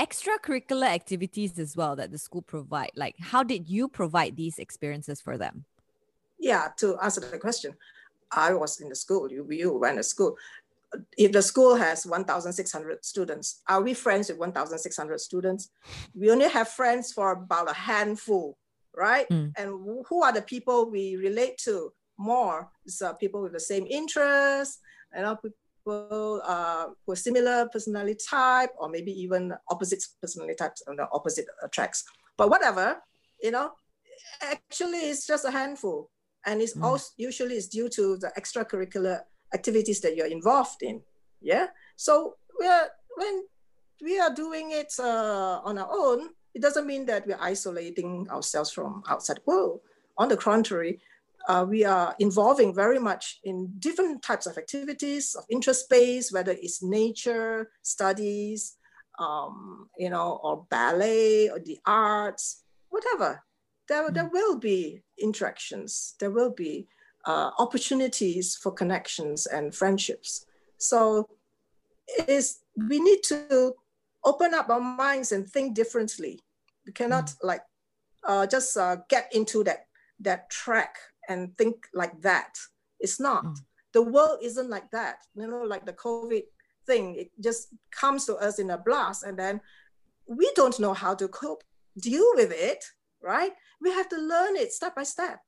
extracurricular 0.00 0.86
activities 0.86 1.58
as 1.58 1.76
well 1.76 1.94
that 1.96 2.10
the 2.10 2.18
school 2.18 2.42
provide. 2.42 2.90
Like 2.96 3.16
how 3.20 3.42
did 3.42 3.68
you 3.68 3.88
provide 3.88 4.36
these 4.36 4.58
experiences 4.58 5.20
for 5.20 5.38
them? 5.38 5.64
Yeah 6.38 6.68
to 6.78 6.98
answer 6.98 7.20
the 7.20 7.38
question 7.38 7.74
i 8.34 8.52
was 8.54 8.80
in 8.80 8.88
the 8.88 8.96
school 8.96 9.30
you, 9.30 9.46
you 9.50 9.76
went 9.76 9.98
to 9.98 10.02
school. 10.02 10.36
If 11.16 11.32
the 11.32 11.42
school 11.42 11.76
has 11.76 12.04
1600 12.04 13.04
students 13.04 13.62
are 13.68 13.82
we 13.82 13.94
friends 13.94 14.28
with 14.28 14.38
1600 14.38 15.20
students? 15.20 15.70
We 16.14 16.30
only 16.30 16.48
have 16.48 16.68
friends 16.68 17.12
for 17.12 17.32
about 17.32 17.70
a 17.70 17.74
handful 17.74 18.56
right? 18.94 19.28
Mm. 19.30 19.52
and 19.56 19.68
who 20.08 20.22
are 20.22 20.32
the 20.32 20.42
people 20.42 20.90
we 20.90 21.16
relate 21.16 21.56
to 21.64 21.92
more 22.18 22.70
is 22.84 23.02
uh, 23.02 23.12
people 23.14 23.42
with 23.42 23.52
the 23.52 23.60
same 23.60 23.86
interests 23.88 24.78
you 25.14 25.22
know 25.22 25.36
people 25.36 26.42
uh, 26.44 26.86
who 27.04 27.12
are 27.12 27.16
similar 27.16 27.68
personality 27.72 28.18
type 28.28 28.70
or 28.78 28.88
maybe 28.88 29.12
even 29.12 29.52
opposite 29.68 30.02
personality 30.20 30.54
types 30.54 30.82
and 30.86 30.98
the 30.98 31.08
opposite 31.12 31.46
attracts. 31.62 32.04
But 32.36 32.50
whatever, 32.50 32.98
you 33.42 33.50
know, 33.50 33.72
actually 34.40 34.98
it's 34.98 35.26
just 35.26 35.44
a 35.44 35.50
handful. 35.50 36.10
And 36.46 36.60
it's 36.60 36.76
mm. 36.76 36.82
also 36.82 37.10
usually 37.16 37.56
it's 37.56 37.68
due 37.68 37.88
to 37.90 38.16
the 38.18 38.32
extracurricular 38.38 39.20
activities 39.54 40.00
that 40.00 40.16
you're 40.16 40.26
involved 40.26 40.82
in. 40.82 41.02
Yeah. 41.40 41.66
So 41.96 42.36
we're 42.58 42.88
when 43.16 43.44
we 44.00 44.18
are 44.18 44.34
doing 44.34 44.70
it 44.72 44.92
uh, 44.98 45.60
on 45.64 45.78
our 45.78 45.88
own, 45.90 46.30
it 46.54 46.62
doesn't 46.62 46.86
mean 46.86 47.06
that 47.06 47.26
we're 47.26 47.38
isolating 47.40 48.28
ourselves 48.30 48.70
from 48.70 49.02
outside 49.08 49.40
world. 49.46 49.80
On 50.18 50.28
the 50.28 50.36
contrary, 50.36 51.00
uh, 51.48 51.66
we 51.68 51.84
are 51.84 52.14
involving 52.18 52.74
very 52.74 52.98
much 52.98 53.40
in 53.44 53.72
different 53.78 54.22
types 54.22 54.46
of 54.46 54.58
activities 54.58 55.34
of 55.34 55.44
interest 55.50 55.84
space, 55.84 56.32
whether 56.32 56.52
it's 56.52 56.82
nature, 56.82 57.70
studies, 57.82 58.76
um, 59.18 59.88
you 59.98 60.10
know, 60.10 60.40
or 60.42 60.66
ballet 60.70 61.48
or 61.48 61.58
the 61.58 61.78
arts, 61.86 62.62
whatever. 62.90 63.42
There, 63.88 64.10
there 64.10 64.28
mm. 64.28 64.32
will 64.32 64.58
be 64.58 65.02
interactions. 65.18 66.14
There 66.20 66.30
will 66.30 66.52
be 66.52 66.86
uh, 67.26 67.50
opportunities 67.58 68.56
for 68.56 68.72
connections 68.72 69.46
and 69.46 69.74
friendships. 69.74 70.46
So 70.78 71.28
is 72.28 72.60
we 72.76 73.00
need 73.00 73.22
to 73.24 73.74
open 74.24 74.54
up 74.54 74.70
our 74.70 74.80
minds 74.80 75.32
and 75.32 75.48
think 75.48 75.74
differently. 75.74 76.40
We 76.86 76.92
cannot 76.92 77.26
mm. 77.26 77.36
like 77.42 77.62
uh, 78.24 78.46
just 78.46 78.76
uh, 78.76 78.96
get 79.08 79.32
into 79.34 79.64
that 79.64 79.86
that 80.20 80.50
track 80.50 80.98
and 81.28 81.56
think 81.56 81.86
like 81.94 82.20
that. 82.22 82.58
It's 83.00 83.20
not. 83.20 83.44
Mm. 83.44 83.56
The 83.92 84.02
world 84.02 84.38
isn't 84.42 84.70
like 84.70 84.90
that. 84.90 85.16
You 85.34 85.46
know, 85.46 85.62
like 85.62 85.84
the 85.86 85.92
COVID 85.92 86.44
thing, 86.86 87.16
it 87.16 87.30
just 87.40 87.68
comes 87.90 88.24
to 88.26 88.36
us 88.36 88.58
in 88.58 88.70
a 88.70 88.78
blast, 88.78 89.24
and 89.24 89.38
then 89.38 89.60
we 90.26 90.50
don't 90.54 90.78
know 90.80 90.94
how 90.94 91.14
to 91.14 91.28
cope, 91.28 91.62
deal 91.98 92.26
with 92.34 92.52
it, 92.52 92.84
right? 93.22 93.52
We 93.80 93.90
have 93.90 94.08
to 94.08 94.16
learn 94.16 94.56
it 94.56 94.72
step 94.72 94.94
by 94.94 95.02
step. 95.02 95.40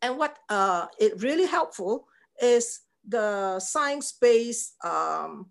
And 0.00 0.18
what 0.18 0.38
uh, 0.48 0.86
it 0.98 1.22
really 1.22 1.46
helpful 1.46 2.08
is 2.40 2.80
the 3.06 3.60
science-based 3.60 4.74
um, 4.84 5.46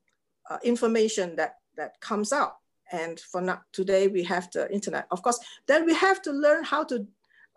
uh, 0.49 0.57
information 0.63 1.35
that 1.37 1.55
that 1.77 1.99
comes 2.01 2.33
out. 2.33 2.55
And 2.91 3.19
for 3.19 3.39
now, 3.39 3.61
today 3.71 4.09
we 4.09 4.23
have 4.23 4.51
the 4.51 4.71
internet, 4.73 5.07
of 5.11 5.21
course. 5.21 5.39
Then 5.67 5.85
we 5.85 5.93
have 5.93 6.21
to 6.23 6.31
learn 6.31 6.65
how 6.65 6.83
to, 6.83 7.07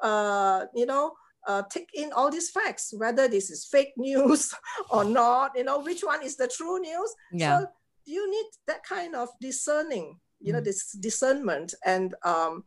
uh, 0.00 0.66
you 0.74 0.86
know, 0.86 1.14
uh, 1.46 1.62
take 1.70 1.90
in 1.94 2.12
all 2.12 2.30
these 2.30 2.50
facts, 2.50 2.92
whether 2.96 3.28
this 3.28 3.50
is 3.50 3.64
fake 3.64 3.92
news 3.96 4.52
or 4.90 5.04
not, 5.04 5.52
you 5.56 5.64
know, 5.64 5.80
which 5.80 6.02
one 6.02 6.22
is 6.22 6.36
the 6.36 6.48
true 6.48 6.80
news. 6.80 7.14
Yeah. 7.32 7.60
So 7.60 7.66
you 8.06 8.30
need 8.30 8.46
that 8.66 8.84
kind 8.84 9.14
of 9.14 9.28
discerning, 9.40 10.18
you 10.40 10.52
know, 10.52 10.60
mm. 10.60 10.64
this 10.64 10.92
discernment. 10.92 11.74
And 11.84 12.14
um, 12.24 12.64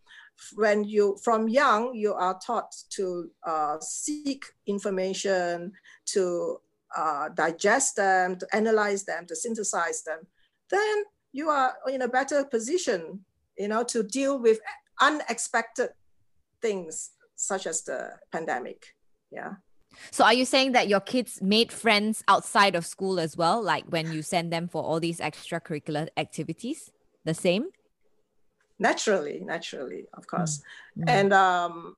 when 0.56 0.84
you, 0.84 1.18
from 1.24 1.48
young, 1.48 1.94
you 1.94 2.14
are 2.14 2.40
taught 2.46 2.76
to 2.92 3.30
uh, 3.46 3.78
seek 3.80 4.46
information, 4.66 5.72
to 6.08 6.58
uh, 6.96 7.30
digest 7.30 7.96
them, 7.96 8.38
to 8.38 8.48
analyze 8.54 9.04
them, 9.04 9.26
to 9.28 9.36
synthesize 9.36 10.04
them, 10.04 10.20
then 10.70 11.04
you 11.32 11.50
are 11.50 11.74
in 11.88 12.02
a 12.02 12.08
better 12.08 12.44
position, 12.46 13.20
you 13.58 13.68
know, 13.68 13.84
to 13.84 14.04
deal 14.04 14.40
with 14.40 14.60
unexpected 15.02 15.90
things 16.62 17.12
such 17.38 17.66
as 17.66 17.84
the 17.84 18.12
pandemic. 18.32 18.94
Yeah. 19.32 19.54
So 20.12 20.26
are 20.26 20.34
you 20.34 20.46
saying 20.46 20.74
that 20.74 20.90
your 20.90 21.00
kids 21.00 21.42
made 21.42 21.72
friends 21.72 22.24
outside 22.28 22.76
of 22.76 22.86
school 22.86 23.20
as 23.20 23.38
well, 23.38 23.62
like 23.62 23.86
when 23.86 24.12
you 24.12 24.22
send 24.22 24.52
them 24.52 24.68
for 24.68 24.84
all 24.84 25.00
these 25.00 25.20
extracurricular 25.20 26.10
activities? 26.18 26.92
The 27.24 27.34
same? 27.34 27.70
Naturally, 28.80 29.42
naturally, 29.44 30.06
of 30.14 30.28
course. 30.28 30.62
Mm-hmm. 30.98 31.10
And 31.10 31.34
um, 31.34 31.96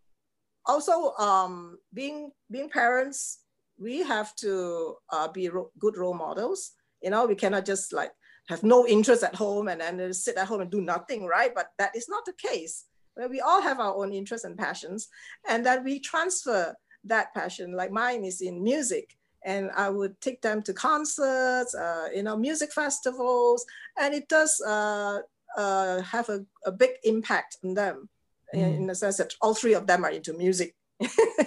also 0.65 1.13
um, 1.15 1.77
being 1.93 2.31
being 2.49 2.69
parents, 2.69 3.39
we 3.77 4.03
have 4.03 4.35
to 4.37 4.95
uh, 5.11 5.27
be 5.27 5.49
ro- 5.49 5.71
good 5.77 5.97
role 5.97 6.13
models. 6.13 6.71
You 7.01 7.09
know, 7.09 7.25
we 7.25 7.35
cannot 7.35 7.65
just 7.65 7.91
like 7.91 8.11
have 8.47 8.63
no 8.63 8.87
interest 8.87 9.23
at 9.23 9.35
home 9.35 9.67
and 9.67 9.81
then 9.81 10.13
sit 10.13 10.37
at 10.37 10.47
home 10.47 10.61
and 10.61 10.71
do 10.71 10.81
nothing, 10.81 11.25
right? 11.25 11.53
But 11.53 11.67
that 11.77 11.95
is 11.95 12.07
not 12.07 12.25
the 12.25 12.33
case 12.33 12.85
where 13.19 13.27
we 13.27 13.41
all 13.41 13.61
have 13.61 13.81
our 13.81 13.95
own 13.95 14.13
interests 14.13 14.45
and 14.45 14.57
passions, 14.57 15.09
and 15.49 15.65
that 15.65 15.83
we 15.83 15.99
transfer 15.99 16.73
that 17.03 17.33
passion. 17.33 17.73
Like 17.73 17.91
mine 17.91 18.23
is 18.23 18.39
in 18.39 18.63
music, 18.63 19.17
and 19.43 19.69
I 19.75 19.89
would 19.89 20.19
take 20.21 20.41
them 20.41 20.61
to 20.63 20.73
concerts, 20.73 21.75
uh, 21.75 22.07
you 22.15 22.23
know, 22.23 22.37
music 22.37 22.71
festivals, 22.71 23.65
and 23.99 24.13
it 24.13 24.29
does 24.29 24.61
uh, 24.65 25.19
uh, 25.57 26.01
have 26.01 26.29
a, 26.29 26.45
a, 26.65 26.71
big 26.71 26.91
impact 27.03 27.57
on 27.61 27.73
them 27.73 28.07
mm. 28.55 28.59
in, 28.59 28.73
in, 28.75 28.87
the 28.87 28.95
sense 28.95 29.17
that 29.17 29.33
all 29.41 29.53
three 29.53 29.73
of 29.73 29.85
them 29.85 30.05
are 30.05 30.11
into 30.11 30.31
music. 30.31 30.75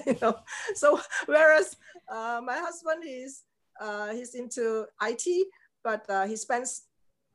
you 0.06 0.16
know, 0.20 0.36
so 0.74 1.00
whereas 1.24 1.76
uh, 2.10 2.42
my 2.44 2.58
husband 2.58 3.02
is 3.06 3.44
uh, 3.80 4.12
he's 4.12 4.34
into 4.34 4.84
IT, 5.00 5.46
but 5.82 6.04
uh, 6.10 6.26
he 6.26 6.36
spends 6.36 6.82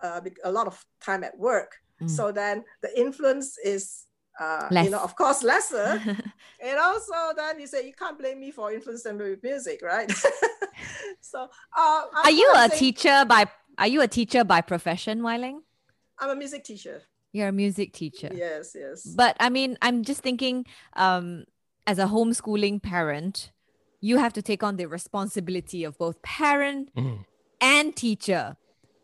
a 0.03 0.51
lot 0.51 0.67
of 0.67 0.85
time 1.01 1.23
at 1.23 1.35
work. 1.39 1.71
Mm. 1.99 2.09
So 2.09 2.31
then 2.31 2.63
the 2.83 2.99
influence 2.99 3.57
is 3.57 4.06
uh, 4.39 4.67
you 4.83 4.89
know, 4.89 4.99
of 4.99 5.15
course, 5.15 5.43
lesser. 5.43 6.01
and 6.59 6.79
also, 6.79 7.13
then 7.35 7.59
you 7.59 7.67
say 7.67 7.85
you 7.85 7.93
can't 7.93 8.17
blame 8.17 8.39
me 8.39 8.51
for 8.51 8.71
influencing 8.71 9.17
me 9.17 9.31
with 9.31 9.43
music, 9.43 9.81
right? 9.81 10.11
so, 11.21 11.49
uh, 11.75 12.01
are 12.23 12.31
you 12.31 12.51
a 12.55 12.69
teacher 12.69 13.25
by? 13.27 13.45
Are 13.77 13.87
you 13.87 14.01
a 14.01 14.07
teacher 14.07 14.43
by 14.43 14.61
profession, 14.61 15.23
Wai 15.23 15.37
Leng? 15.37 15.59
I'm 16.19 16.29
a 16.29 16.35
music 16.35 16.63
teacher. 16.63 17.01
You're 17.31 17.49
a 17.49 17.51
music 17.51 17.93
teacher. 17.93 18.29
Yes, 18.33 18.75
yes. 18.75 19.03
But 19.03 19.37
I 19.39 19.49
mean, 19.49 19.77
I'm 19.81 20.03
just 20.03 20.21
thinking, 20.21 20.65
um, 20.93 21.45
as 21.85 21.99
a 21.99 22.05
homeschooling 22.05 22.81
parent, 22.81 23.51
you 24.01 24.17
have 24.17 24.33
to 24.33 24.41
take 24.41 24.63
on 24.63 24.77
the 24.77 24.85
responsibility 24.85 25.83
of 25.83 25.97
both 25.97 26.21
parent 26.21 26.93
mm. 26.95 27.25
and 27.61 27.95
teacher. 27.95 28.55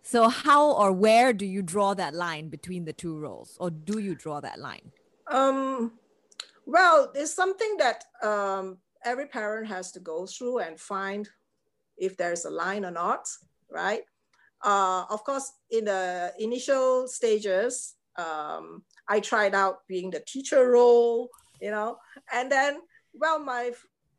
So, 0.01 0.29
how 0.29 0.71
or 0.71 0.91
where 0.91 1.33
do 1.33 1.45
you 1.45 1.61
draw 1.61 1.93
that 1.93 2.13
line 2.13 2.49
between 2.49 2.85
the 2.85 2.93
two 2.93 3.17
roles, 3.17 3.57
or 3.59 3.69
do 3.71 3.99
you 3.99 4.15
draw 4.15 4.39
that 4.41 4.59
line? 4.59 4.91
Um, 5.27 5.93
well, 6.65 7.11
it's 7.15 7.33
something 7.33 7.77
that 7.77 8.05
um, 8.21 8.77
every 9.03 9.27
parent 9.27 9.67
has 9.67 9.91
to 9.93 9.99
go 9.99 10.25
through 10.25 10.59
and 10.59 10.79
find 10.79 11.29
if 11.97 12.17
there's 12.17 12.45
a 12.45 12.49
line 12.49 12.85
or 12.85 12.91
not, 12.91 13.27
right? 13.69 14.03
Uh, 14.63 15.05
of 15.09 15.23
course, 15.23 15.51
in 15.71 15.85
the 15.85 16.33
initial 16.39 17.07
stages, 17.07 17.95
um, 18.17 18.83
I 19.07 19.19
tried 19.19 19.53
out 19.55 19.79
being 19.87 20.09
the 20.09 20.21
teacher 20.25 20.69
role, 20.71 21.29
you 21.61 21.71
know, 21.71 21.97
and 22.33 22.51
then, 22.51 22.79
well, 23.13 23.39
my 23.39 23.71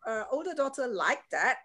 uh, 0.07 0.25
older 0.31 0.55
daughter 0.55 0.87
liked 0.87 1.31
that. 1.33 1.59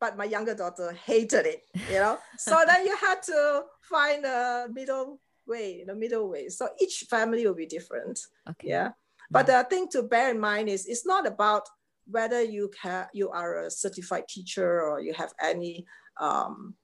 but 0.00 0.16
my 0.16 0.24
younger 0.24 0.54
daughter 0.54 0.92
hated 0.92 1.44
it, 1.46 1.62
you 1.90 1.98
know. 1.98 2.18
so 2.38 2.62
then 2.66 2.86
you 2.86 2.96
had 2.96 3.20
to 3.20 3.62
find 3.82 4.24
a 4.24 4.68
middle 4.72 5.18
way, 5.48 5.80
in 5.80 5.86
the 5.86 5.94
middle 5.94 6.28
way. 6.28 6.48
So 6.48 6.68
each 6.80 7.06
family 7.08 7.46
will 7.46 7.54
be 7.54 7.66
different. 7.66 8.20
Okay. 8.50 8.68
Yeah. 8.68 8.90
But 9.30 9.46
the 9.46 9.66
thing 9.68 9.88
to 9.88 10.02
bear 10.02 10.30
in 10.30 10.40
mind 10.40 10.68
is 10.68 10.86
it's 10.86 11.06
not 11.06 11.26
about 11.26 11.68
whether 12.10 12.42
you 12.42 12.70
can 12.80 13.06
you 13.12 13.28
are 13.30 13.64
a 13.66 13.70
certified 13.70 14.26
teacher 14.28 14.82
or 14.82 15.00
you 15.00 15.12
have 15.12 15.32
any 15.42 15.84
um, 16.20 16.74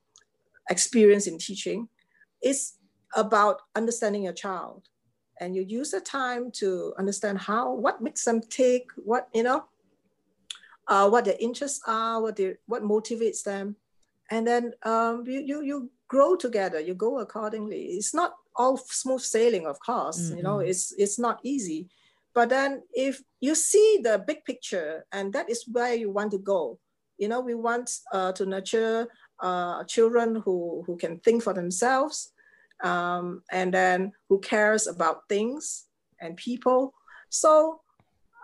experience 0.69 1.27
in 1.27 1.39
teaching. 1.39 1.89
It's 2.43 2.79
about 3.17 3.63
understanding 3.75 4.25
your 4.25 4.35
child, 4.35 4.89
and 5.41 5.57
you 5.57 5.63
use 5.63 5.93
the 5.93 6.01
time 6.01 6.51
to 6.53 6.93
understand 6.99 7.39
how 7.39 7.73
what 7.73 8.03
makes 8.03 8.25
them 8.25 8.43
tick, 8.43 8.89
what 8.97 9.29
you 9.33 9.43
know, 9.43 9.65
uh, 10.89 11.09
what 11.09 11.25
their 11.25 11.37
interests 11.41 11.81
are, 11.87 12.21
what 12.21 12.37
they, 12.37 12.57
what 12.67 12.83
motivates 12.83 13.43
them, 13.43 13.77
and 14.31 14.47
then 14.47 14.73
um, 14.83 15.25
you, 15.27 15.41
you 15.41 15.63
you 15.63 15.91
grow 16.09 16.37
together. 16.37 16.79
You 16.79 16.95
go 16.95 17.21
accordingly. 17.21 17.85
It's 17.97 18.13
not 18.13 18.35
all 18.57 18.77
smooth 18.77 19.21
sailing, 19.21 19.67
of 19.67 19.79
course. 19.81 20.21
Mm-hmm. 20.21 20.37
You 20.37 20.43
know, 20.43 20.59
it's 20.61 20.93
it's 20.97 21.19
not 21.19 21.41
easy 21.43 21.89
but 22.35 22.49
then 22.49 22.83
if 22.93 23.23
you 23.41 23.55
see 23.55 24.01
the 24.03 24.23
big 24.27 24.45
picture, 24.45 25.07
and 25.13 25.33
that 25.33 25.49
is 25.49 25.65
where 25.71 25.95
you 25.95 26.11
want 26.11 26.33
to 26.33 26.39
go, 26.39 26.79
you 27.17 27.29
know, 27.29 27.41
we 27.41 27.55
want 27.55 27.91
uh, 28.13 28.33
to 28.33 28.45
nurture 28.45 29.07
uh, 29.41 29.85
children 29.85 30.43
who, 30.45 30.83
who 30.85 30.97
can 30.97 31.21
think 31.21 31.45
for 31.45 31.55
themselves 31.55 32.33
um, 32.83 33.43
and 33.53 33.73
then 33.73 34.13
who 34.29 34.41
cares 34.41 34.89
about 34.89 35.29
things 35.29 35.87
and 36.21 36.37
people. 36.37 36.93
So 37.31 37.81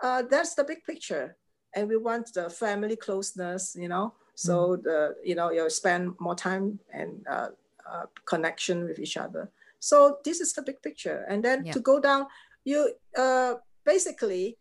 uh, 0.01 0.23
that's 0.29 0.55
the 0.55 0.63
big 0.63 0.85
picture. 0.85 1.35
And 1.75 1.89
we 1.89 1.97
want 1.97 2.33
the 2.33 2.49
family 2.49 2.95
closeness, 2.95 3.75
you 3.77 3.89
know, 3.89 4.13
so 4.35 4.77
mm. 4.77 4.83
the, 4.83 5.15
you 5.23 5.35
know, 5.35 5.51
you 5.51 5.69
spend 5.69 6.13
more 6.19 6.35
time 6.35 6.79
and 6.93 7.25
uh, 7.29 7.49
uh, 7.89 8.05
connection 8.25 8.85
with 8.85 8.99
each 8.99 9.17
other. 9.17 9.49
So 9.81 10.19
this 10.23 10.39
is 10.39 10.53
the 10.53 10.61
big 10.61 10.81
picture. 10.81 11.25
And 11.27 11.43
then 11.43 11.65
yeah. 11.65 11.73
to 11.73 11.79
go 11.81 11.99
down, 11.99 12.27
you, 12.63 12.93
uh, 13.17 13.55
basically 13.83 14.57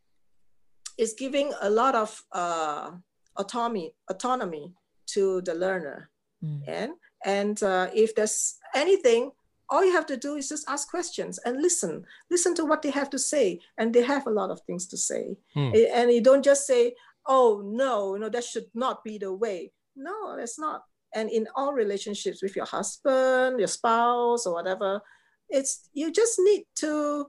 is 0.98 1.14
giving 1.14 1.52
a 1.60 1.70
lot 1.70 1.94
of 1.94 2.22
uh, 2.32 2.90
autonomy 3.36 3.94
autonomy 4.08 4.74
to 5.06 5.40
the 5.42 5.54
learner 5.54 6.10
mm. 6.44 6.60
and 6.66 6.92
and 7.24 7.62
uh, 7.62 7.88
if 7.94 8.14
there's 8.14 8.58
anything 8.74 9.30
all 9.68 9.84
you 9.84 9.92
have 9.92 10.06
to 10.06 10.16
do 10.16 10.34
is 10.34 10.48
just 10.48 10.68
ask 10.68 10.88
questions 10.90 11.38
and 11.44 11.62
listen 11.62 12.04
listen 12.30 12.54
to 12.54 12.64
what 12.64 12.82
they 12.82 12.90
have 12.90 13.08
to 13.08 13.18
say 13.18 13.58
and 13.78 13.94
they 13.94 14.02
have 14.02 14.26
a 14.26 14.30
lot 14.30 14.50
of 14.50 14.60
things 14.62 14.86
to 14.86 14.96
say 14.96 15.36
mm. 15.56 15.72
and 15.94 16.10
you 16.10 16.20
don't 16.20 16.44
just 16.44 16.66
say 16.66 16.94
oh 17.26 17.62
no 17.64 18.16
no 18.16 18.28
that 18.28 18.44
should 18.44 18.66
not 18.74 19.04
be 19.04 19.16
the 19.18 19.32
way 19.32 19.70
no 19.96 20.36
that's 20.36 20.58
not 20.58 20.84
and 21.14 21.30
in 21.30 21.46
all 21.56 21.72
relationships 21.72 22.42
with 22.42 22.54
your 22.56 22.66
husband 22.66 23.58
your 23.58 23.68
spouse 23.68 24.46
or 24.46 24.54
whatever 24.54 25.00
it's 25.48 25.88
you 25.92 26.12
just 26.12 26.38
need 26.38 26.64
to 26.76 27.26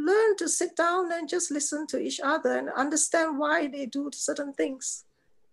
learn 0.00 0.36
to 0.36 0.48
sit 0.48 0.76
down 0.76 1.12
and 1.12 1.28
just 1.28 1.50
listen 1.50 1.86
to 1.88 1.98
each 1.98 2.20
other 2.22 2.56
and 2.56 2.70
understand 2.70 3.38
why 3.38 3.68
they 3.68 3.86
do 3.86 4.10
certain 4.12 4.52
things. 4.54 5.04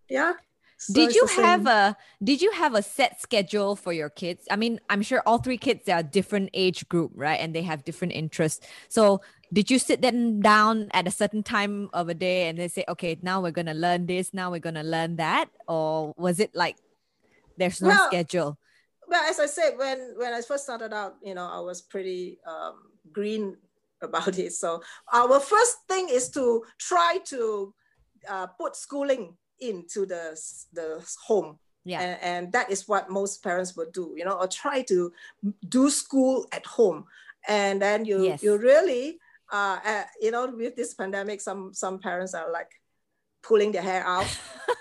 Yeah. 0.10 0.34
So 0.80 0.94
did 0.94 1.16
you 1.16 1.26
have 1.26 1.66
a 1.66 1.98
did 2.24 2.40
you 2.42 2.52
have 2.52 2.76
a 2.76 2.84
set 2.84 3.20
schedule 3.20 3.76
for 3.76 3.92
your 3.94 4.10
kids? 4.10 4.46
I 4.52 4.56
mean, 4.56 4.80
I'm 4.90 5.02
sure 5.02 5.24
all 5.26 5.40
three 5.40 5.58
kids 5.58 5.90
are 5.90 6.04
different 6.04 6.52
age 6.54 6.88
group, 6.88 7.12
right? 7.16 7.40
And 7.40 7.54
they 7.54 7.64
have 7.64 7.84
different 7.84 8.14
interests. 8.14 8.66
So 8.88 9.22
did 9.52 9.72
you 9.72 9.80
sit 9.80 10.02
them 10.02 10.40
down 10.40 10.90
at 10.92 11.08
a 11.08 11.12
certain 11.12 11.42
time 11.42 11.90
of 11.94 12.10
a 12.10 12.14
day 12.14 12.48
and 12.48 12.60
they 12.60 12.68
say, 12.68 12.84
okay, 12.90 13.18
now 13.24 13.42
we're 13.42 13.52
gonna 13.52 13.74
learn 13.74 14.06
this, 14.06 14.34
now 14.34 14.52
we're 14.52 14.60
gonna 14.60 14.84
learn 14.84 15.16
that? 15.16 15.50
Or 15.68 16.14
was 16.16 16.40
it 16.40 16.54
like 16.54 16.78
there's 17.58 17.82
no 17.82 17.90
well, 17.90 18.08
schedule? 18.08 18.58
Well, 19.08 19.24
as 19.30 19.40
I 19.40 19.46
said, 19.46 19.78
when 19.78 20.14
when 20.18 20.34
I 20.34 20.42
first 20.42 20.64
started 20.64 20.94
out, 20.94 21.16
you 21.24 21.34
know, 21.34 21.48
I 21.48 21.60
was 21.60 21.82
pretty 21.82 22.40
um, 22.48 22.76
green 23.12 23.58
about 24.02 24.38
it. 24.38 24.54
So 24.54 24.82
our 25.12 25.40
first 25.40 25.78
thing 25.88 26.08
is 26.10 26.30
to 26.32 26.64
try 26.78 27.18
to 27.26 27.74
uh, 28.30 28.48
put 28.48 28.76
schooling 28.76 29.36
into 29.60 30.06
the, 30.06 30.40
the 30.74 31.04
home. 31.26 31.58
Yeah. 31.84 32.02
And, 32.02 32.20
and, 32.22 32.52
that 32.52 32.70
is 32.70 32.88
what 32.88 33.10
most 33.10 33.42
parents 33.42 33.76
would 33.78 33.94
do, 33.94 34.14
you 34.16 34.26
know, 34.26 34.34
or 34.34 34.48
try 34.48 34.82
to 34.84 35.12
do 35.70 35.90
school 35.90 36.46
at 36.52 36.66
home. 36.66 37.06
And 37.48 37.82
then 37.82 38.04
you, 38.04 38.26
yes. 38.26 38.44
you 38.44 38.58
really, 38.58 39.20
uh, 39.52 39.80
uh, 39.84 40.04
you 40.22 40.32
know, 40.32 40.48
with 40.48 40.76
this 40.76 40.94
pandemic, 40.94 41.40
some, 41.40 41.74
some 41.74 41.98
parents 42.00 42.34
are 42.34 42.52
like 42.52 42.70
pulling 43.48 43.72
their 43.72 43.82
hair 43.82 44.06
out. 44.06 44.28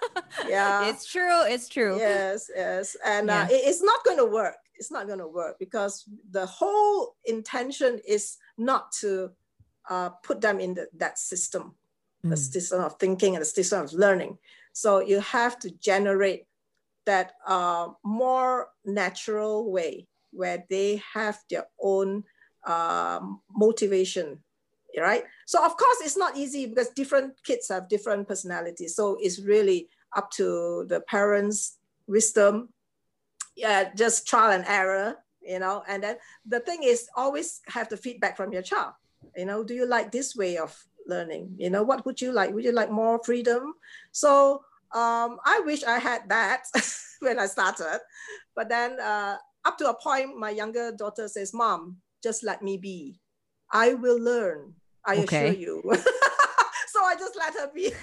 yeah. 0.49 0.89
It's 0.89 1.11
true. 1.11 1.45
It's 1.45 1.69
true. 1.69 1.99
Yes. 1.99 2.51
Yes. 2.55 2.97
And 3.05 3.29
yeah. 3.29 3.43
uh, 3.43 3.47
it, 3.47 3.63
it's 3.65 3.83
not 3.83 4.05
going 4.05 4.19
to 4.19 4.27
work. 4.27 4.57
It's 4.75 4.91
not 4.91 5.07
going 5.07 5.21
to 5.21 5.29
work 5.29 5.59
because 5.59 6.05
the 6.31 6.47
whole 6.47 7.17
intention 7.25 8.01
is 8.07 8.37
not 8.59 8.93
to 9.01 9.31
uh, 9.89 10.11
put 10.23 10.41
them 10.41 10.61
in 10.61 10.75
the, 10.75 10.89
that 10.97 11.19
system, 11.19 11.75
mm. 12.25 12.31
the 12.31 12.37
system 12.37 12.83
of 12.83 12.99
thinking 12.99 13.35
and 13.37 13.43
the 13.43 13.47
system 13.47 13.83
of 13.83 13.93
learning. 13.93 14.39
So 14.73 15.01
you 15.01 15.21
have 15.21 15.59
to 15.61 15.71
generate 15.71 16.47
that 17.07 17.33
uh, 17.47 17.89
more 18.05 18.69
natural 18.85 19.71
way 19.71 20.09
where 20.33 20.65
they 20.69 21.03
have 21.15 21.39
their 21.49 21.67
own 21.81 22.25
uh, 22.67 23.21
motivation, 23.55 24.41
right? 24.99 25.25
So 25.47 25.65
of 25.65 25.77
course 25.77 25.99
it's 26.03 26.17
not 26.17 26.37
easy 26.37 26.67
because 26.67 26.89
different 26.91 27.35
kids 27.45 27.69
have 27.69 27.89
different 27.89 28.29
personalities. 28.29 28.95
So 28.95 29.17
it's 29.21 29.41
really 29.41 29.89
up 30.17 30.31
to 30.33 30.87
the 30.89 31.01
parents' 31.01 31.79
wisdom, 32.07 32.71
yeah, 33.57 33.93
just 33.95 34.27
trial 34.27 34.53
and 34.53 34.65
error 34.67 35.17
you 35.47 35.59
know? 35.59 35.83
And 35.89 36.03
then 36.03 36.17
the 36.45 36.61
thing 36.61 36.83
is 36.83 37.09
always 37.17 37.61
have 37.69 37.89
the 37.89 37.97
feedback 37.97 38.37
from 38.37 38.53
your 38.53 38.63
child. 38.63 38.93
You 39.37 39.47
know 39.47 39.65
do 39.65 39.75
you 39.75 39.87
like 39.87 40.13
this 40.13 40.37
way 40.37 40.59
of 40.59 40.75
learning? 41.07 41.55
You 41.59 41.71
know 41.71 41.83
what 41.83 42.05
would 42.05 42.21
you 42.21 42.33
like? 42.33 42.53
Would 42.53 42.65
you 42.65 42.73
like 42.73 42.91
more 42.91 43.21
freedom? 43.25 43.75
So 44.13 44.63
um, 44.95 45.39
i 45.45 45.61
wish 45.67 45.83
i 45.83 45.99
had 45.99 46.29
that 46.29 46.65
when 47.21 47.39
i 47.39 47.47
started. 47.47 48.01
But 48.55 48.69
then 48.69 49.01
uh, 49.01 49.37
up 49.65 49.79
to 49.79 49.91
a 49.91 50.01
point 50.01 50.39
my 50.39 50.51
younger 50.51 50.93
daughter 50.93 51.29
says 51.29 51.55
mom 51.55 51.99
just 52.23 52.43
let 52.43 52.63
me 52.63 52.77
be. 52.77 53.21
I 53.71 53.95
will 53.95 54.19
learn 54.19 54.75
i 55.07 55.19
okay. 55.19 55.49
assure 55.51 55.61
you. 55.61 55.83
So 56.89 57.05
i 57.05 57.15
just 57.15 57.37
let 57.37 57.55
her 57.55 57.71
be. 57.75 57.93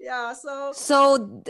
Yeah 0.00 0.32
so 0.32 0.72
so 0.72 1.42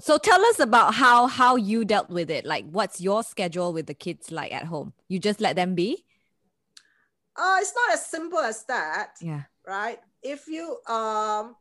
so 0.00 0.18
tell 0.18 0.40
us 0.46 0.58
about 0.60 0.94
how 0.94 1.26
how 1.26 1.56
you 1.56 1.84
dealt 1.84 2.08
with 2.08 2.30
it. 2.30 2.44
Like 2.44 2.64
what's 2.70 3.00
your 3.00 3.22
schedule 3.22 3.72
with 3.72 3.86
the 3.86 3.94
kids 3.94 4.30
like 4.30 4.52
at 4.52 4.64
home? 4.64 4.92
You 5.08 5.18
just 5.18 5.40
let 5.40 5.56
them 5.56 5.74
be? 5.74 6.04
Uh 7.36 7.58
it's 7.60 7.74
not 7.74 7.94
as 7.94 8.06
simple 8.06 8.38
as 8.38 8.64
that 8.66 9.14
yeah. 9.20 9.42
right? 9.66 9.98
If 10.22 10.46
you 10.46 10.78
um 10.88 11.56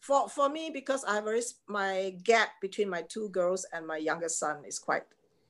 for 0.00 0.28
for 0.28 0.48
me 0.48 0.70
because 0.72 1.04
i 1.04 1.14
have 1.16 1.24
very 1.24 1.42
my 1.68 2.16
gap 2.24 2.48
between 2.60 2.88
my 2.88 3.02
two 3.02 3.28
girls 3.28 3.66
and 3.72 3.86
my 3.86 3.98
youngest 3.98 4.38
son 4.38 4.64
is 4.66 4.78
quite 4.78 5.04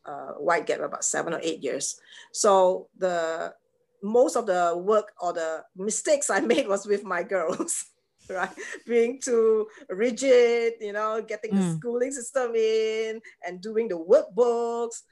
uh 0.04 0.32
wide 0.38 0.66
gap 0.66 0.80
about 0.80 1.04
seven 1.04 1.32
or 1.32 1.40
eight 1.42 1.62
years. 1.62 2.00
So 2.32 2.88
the 2.98 3.54
most 4.02 4.36
of 4.36 4.46
the 4.46 4.74
work 4.76 5.12
or 5.20 5.32
the 5.32 5.64
mistakes 5.76 6.30
i 6.30 6.40
made 6.52 6.66
was 6.66 6.86
with 6.86 7.04
my 7.04 7.22
girls 7.22 7.86
right? 8.30 8.50
Being 8.86 9.20
too 9.20 9.66
rigid, 9.88 10.74
you 10.80 10.92
know, 10.92 11.22
getting 11.22 11.54
the 11.54 11.62
mm. 11.62 11.78
schooling 11.78 12.12
system 12.12 12.54
in 12.54 13.20
and 13.46 13.60
doing 13.60 13.88
the 13.88 13.98
workbooks. 13.98 15.02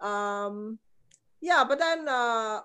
Um, 0.00 0.78
yeah, 1.40 1.64
but 1.66 1.78
then 1.78 2.08
uh, 2.08 2.60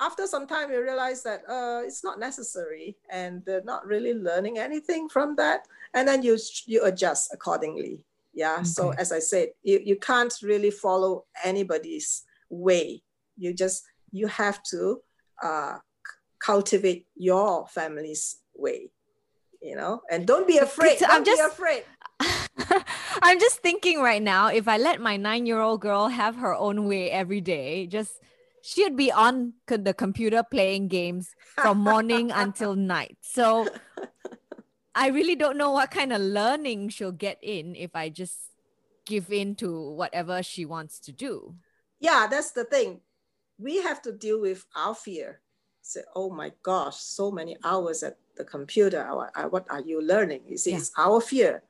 after 0.00 0.26
some 0.26 0.46
time, 0.46 0.70
you 0.70 0.82
realize 0.82 1.22
that 1.22 1.42
uh, 1.48 1.82
it's 1.84 2.04
not 2.04 2.18
necessary 2.18 2.96
and 3.10 3.42
they're 3.44 3.64
not 3.64 3.86
really 3.86 4.14
learning 4.14 4.58
anything 4.58 5.08
from 5.08 5.34
that. 5.36 5.66
And 5.94 6.06
then 6.06 6.22
you, 6.22 6.38
you 6.66 6.84
adjust 6.84 7.32
accordingly. 7.32 8.04
Yeah. 8.34 8.56
Okay. 8.56 8.64
So 8.64 8.90
as 8.92 9.12
I 9.12 9.18
said, 9.18 9.48
you, 9.62 9.80
you 9.82 9.96
can't 9.96 10.34
really 10.42 10.70
follow 10.70 11.24
anybody's 11.42 12.22
way. 12.50 13.02
You 13.36 13.54
just, 13.54 13.84
you 14.12 14.26
have 14.26 14.62
to 14.70 15.00
uh, 15.42 15.78
cultivate 16.40 17.06
your 17.16 17.66
family's 17.68 18.38
way 18.54 18.90
you 19.60 19.76
know? 19.76 20.02
And 20.10 20.26
don't 20.26 20.46
be 20.46 20.58
afraid 20.58 20.98
don't 20.98 21.10
i'm 21.10 21.24
just 21.24 21.42
afraid. 21.42 21.84
I'm 23.22 23.38
just 23.40 23.60
thinking 23.60 24.00
right 24.00 24.22
now 24.22 24.48
if 24.48 24.68
i 24.68 24.76
let 24.76 25.00
my 25.00 25.16
nine 25.16 25.46
year 25.46 25.60
old 25.60 25.80
girl 25.80 26.08
have 26.08 26.36
her 26.36 26.54
own 26.54 26.86
way 26.88 27.10
every 27.10 27.40
day 27.40 27.86
just 27.86 28.12
she'd 28.62 28.96
be 28.96 29.10
on 29.12 29.54
the 29.66 29.94
computer 29.94 30.42
playing 30.42 30.88
games 30.88 31.30
from 31.56 31.78
morning 31.90 32.30
until 32.30 32.74
night. 32.74 33.16
So 33.20 33.68
i 34.94 35.08
really 35.08 35.36
don't 35.36 35.56
know 35.56 35.72
what 35.72 35.90
kind 35.90 36.12
of 36.12 36.20
learning 36.20 36.88
she'll 36.88 37.12
get 37.12 37.38
in 37.42 37.76
if 37.76 37.94
i 37.94 38.08
just 38.08 38.36
give 39.06 39.32
in 39.32 39.54
to 39.54 39.90
whatever 39.90 40.42
she 40.42 40.66
wants 40.66 41.00
to 41.00 41.12
do. 41.12 41.54
Yeah 42.00 42.26
that's 42.30 42.52
the 42.52 42.64
thing 42.64 43.00
we 43.58 43.82
have 43.82 44.00
to 44.02 44.12
deal 44.12 44.40
with 44.40 44.64
our 44.76 44.94
fear 44.94 45.40
say 45.82 46.02
oh 46.14 46.30
my 46.30 46.52
gosh 46.62 46.96
so 46.96 47.30
many 47.30 47.56
hours 47.64 48.02
at 48.02 48.18
the 48.38 48.44
computer, 48.44 49.04
what 49.50 49.66
are 49.68 49.82
you 49.82 50.00
learning? 50.00 50.42
You 50.46 50.56
see, 50.56 50.70
yeah. 50.70 50.78
it's 50.78 50.92
our 50.96 51.20
fear. 51.20 51.62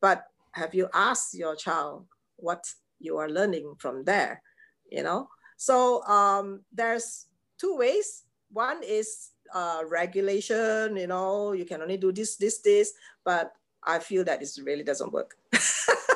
But 0.00 0.26
have 0.52 0.74
you 0.74 0.88
asked 0.94 1.34
your 1.34 1.56
child 1.56 2.06
what 2.36 2.70
you 3.00 3.16
are 3.16 3.28
learning 3.28 3.74
from 3.78 4.04
there? 4.04 4.42
You 4.90 5.02
know, 5.02 5.28
so 5.56 6.04
um, 6.04 6.60
there's 6.70 7.26
two 7.58 7.76
ways. 7.76 8.24
One 8.52 8.82
is 8.84 9.30
uh, 9.54 9.82
regulation, 9.88 10.96
you 10.96 11.06
know, 11.06 11.52
you 11.52 11.64
can 11.64 11.80
only 11.80 11.96
do 11.96 12.12
this, 12.12 12.36
this, 12.36 12.60
this, 12.60 12.92
but 13.24 13.52
I 13.82 13.98
feel 13.98 14.22
that 14.24 14.40
this 14.40 14.60
really 14.60 14.84
doesn't 14.84 15.12
work. 15.12 15.34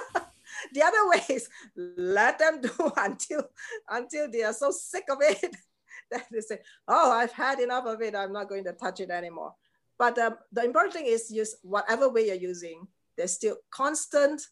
the 0.72 0.82
other 0.82 1.08
way 1.08 1.22
is 1.30 1.48
let 1.76 2.38
them 2.38 2.60
do 2.60 2.92
until 2.96 3.42
until 3.88 4.30
they 4.30 4.42
are 4.42 4.52
so 4.52 4.70
sick 4.70 5.04
of 5.10 5.18
it 5.20 5.56
that 6.10 6.26
they 6.30 6.40
say, 6.40 6.58
oh, 6.88 7.12
I've 7.12 7.32
had 7.32 7.58
enough 7.60 7.86
of 7.86 8.00
it. 8.02 8.14
I'm 8.14 8.32
not 8.32 8.48
going 8.48 8.64
to 8.64 8.72
touch 8.72 9.00
it 9.00 9.10
anymore. 9.10 9.54
But 9.98 10.18
um, 10.18 10.36
the 10.52 10.64
important 10.64 10.94
thing 10.94 11.06
is 11.06 11.30
use 11.30 11.56
whatever 11.62 12.08
way 12.08 12.26
you're 12.26 12.34
using, 12.36 12.86
there's 13.16 13.32
still 13.32 13.56
constant 13.70 14.42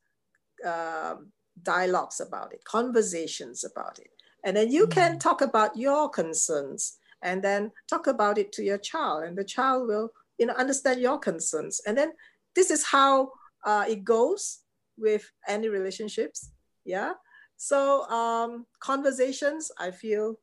um, 0.66 1.33
dialogues 1.62 2.20
about 2.20 2.53
it, 2.53 2.64
conversations 2.64 3.62
about 3.64 3.98
it. 3.98 4.09
And 4.44 4.57
then 4.57 4.70
you 4.70 4.85
mm-hmm. 4.85 4.98
can 4.98 5.18
talk 5.18 5.42
about 5.42 5.77
your 5.77 6.09
concerns 6.09 6.98
and 7.24 7.42
then 7.42 7.72
talk 7.88 8.07
about 8.07 8.38
it 8.38 8.53
to 8.53 8.62
your 8.62 8.79
child 8.79 9.24
and 9.24 9.37
the 9.37 9.42
child 9.42 9.88
will 9.88 10.11
you 10.38 10.46
know 10.46 10.55
understand 10.55 11.00
your 11.00 11.18
concerns 11.18 11.81
and 11.87 11.98
then 11.98 12.12
this 12.55 12.70
is 12.70 12.85
how 12.85 13.33
uh, 13.64 13.85
it 13.88 14.05
goes 14.05 14.61
with 14.96 15.30
any 15.48 15.68
relationships 15.68 16.50
yeah? 16.87 17.12
So 17.57 18.02
um, 18.11 18.66
conversations 18.80 19.70
i 19.78 19.90
feel 19.90 20.37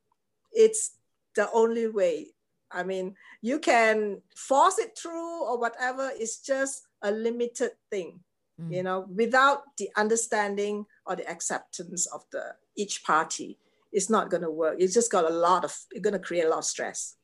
it's 0.51 0.97
the 1.35 1.49
only 1.51 1.87
way. 1.87 2.27
I 2.71 2.83
mean 2.83 3.15
you 3.41 3.59
can 3.59 4.21
force 4.35 4.79
it 4.79 4.97
through 4.97 5.43
or 5.43 5.59
whatever 5.59 6.09
it's 6.15 6.39
just 6.39 6.83
a 7.01 7.11
limited 7.11 7.71
thing 7.89 8.21
mm. 8.61 8.73
you 8.73 8.83
know 8.83 9.07
without 9.13 9.63
the 9.77 9.89
understanding 9.97 10.85
or 11.05 11.17
the 11.17 11.29
acceptance 11.29 12.05
of 12.07 12.23
the 12.31 12.55
each 12.77 13.03
party. 13.03 13.57
It's 13.91 14.09
not 14.09 14.29
going 14.29 14.43
to 14.43 14.49
work. 14.49 14.77
It's 14.79 14.93
just 14.93 15.11
got 15.11 15.29
a 15.29 15.33
lot 15.33 15.65
of 15.65 15.75
it's 15.91 15.99
going 15.99 16.13
to 16.13 16.19
create 16.19 16.45
a 16.45 16.49
lot 16.49 16.59
of 16.59 16.65
stress. 16.65 17.15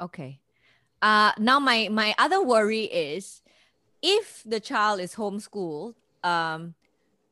Okay. 0.00 0.40
Uh 1.02 1.32
now 1.38 1.58
my 1.58 1.88
my 1.90 2.14
other 2.16 2.42
worry 2.42 2.84
is 2.84 3.42
if 4.00 4.42
the 4.46 4.60
child 4.60 5.00
is 5.00 5.16
homeschooled 5.16 5.94
um 6.26 6.74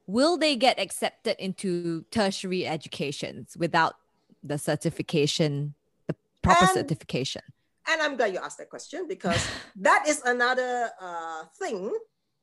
will 0.06 0.36
they 0.36 0.54
get 0.56 0.78
accepted 0.78 1.36
into 1.42 2.04
tertiary 2.10 2.66
educations 2.66 3.56
without 3.58 3.94
the 4.42 4.58
certification 4.58 5.74
the 6.06 6.14
proper 6.42 6.64
and, 6.64 6.74
certification 6.74 7.42
and 7.88 8.02
i'm 8.02 8.16
glad 8.16 8.32
you 8.32 8.38
asked 8.38 8.58
that 8.58 8.70
question 8.70 9.06
because 9.08 9.42
that 9.76 10.04
is 10.06 10.22
another 10.24 10.90
uh 11.00 11.42
thing 11.58 11.78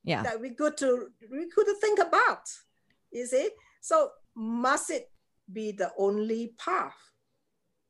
yeah 0.04 0.24
that 0.24 0.40
we 0.40 0.50
could 0.52 0.76
to 0.78 1.08
we 1.32 1.50
could 1.50 1.68
think 1.80 2.00
about 2.00 2.46
you 3.12 3.26
see 3.26 3.50
so 3.82 4.12
must 4.36 4.90
it 4.90 5.10
be 5.52 5.72
the 5.72 5.92
only 5.98 6.54
path, 6.58 6.96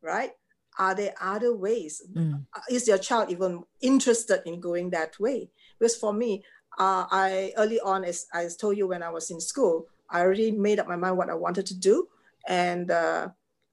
right? 0.02 0.32
Are 0.80 0.96
there 0.96 1.14
other 1.22 1.56
ways? 1.56 2.02
Mm. 2.14 2.46
Is 2.70 2.88
your 2.88 2.98
child 2.98 3.30
even 3.30 3.64
interested 3.82 4.42
in 4.46 4.60
going 4.60 4.90
that 4.92 5.20
way? 5.20 5.50
Because 5.78 5.96
for 5.96 6.14
me, 6.14 6.44
uh, 6.82 7.06
I 7.12 7.54
early 7.58 7.80
on, 7.80 8.04
as 8.04 8.26
I 8.34 8.48
told 8.60 8.76
you 8.76 8.88
when 8.88 9.04
I 9.04 9.10
was 9.10 9.30
in 9.30 9.40
school, 9.40 9.86
I 10.10 10.22
already 10.22 10.52
made 10.52 10.80
up 10.80 10.88
my 10.88 10.96
mind 10.96 11.16
what 11.16 11.30
I 11.30 11.36
wanted 11.36 11.68
to 11.68 11.76
do, 11.78 12.08
and 12.48 12.90
uh, 12.90 13.30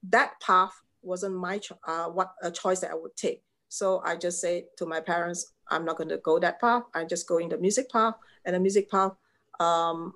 that 0.09 0.39
path 0.41 0.73
wasn't 1.01 1.35
my 1.35 1.57
cho- 1.57 1.79
uh, 1.87 2.05
what 2.05 2.33
a 2.43 2.51
choice 2.51 2.81
that 2.81 2.91
I 2.91 2.93
would 2.93 3.15
take. 3.15 3.41
So 3.67 4.01
I 4.05 4.15
just 4.15 4.39
say 4.39 4.65
to 4.77 4.85
my 4.85 4.99
parents, 4.99 5.53
I'm 5.71 5.85
not 5.85 5.97
going 5.97 6.09
to 6.09 6.17
go 6.17 6.37
that 6.37 6.61
path. 6.61 6.83
I'm 6.93 7.07
just 7.07 7.27
going 7.27 7.49
the 7.49 7.57
music 7.57 7.89
path, 7.89 8.13
and 8.45 8.55
the 8.55 8.59
music 8.59 8.91
path 8.91 9.13
um, 9.59 10.13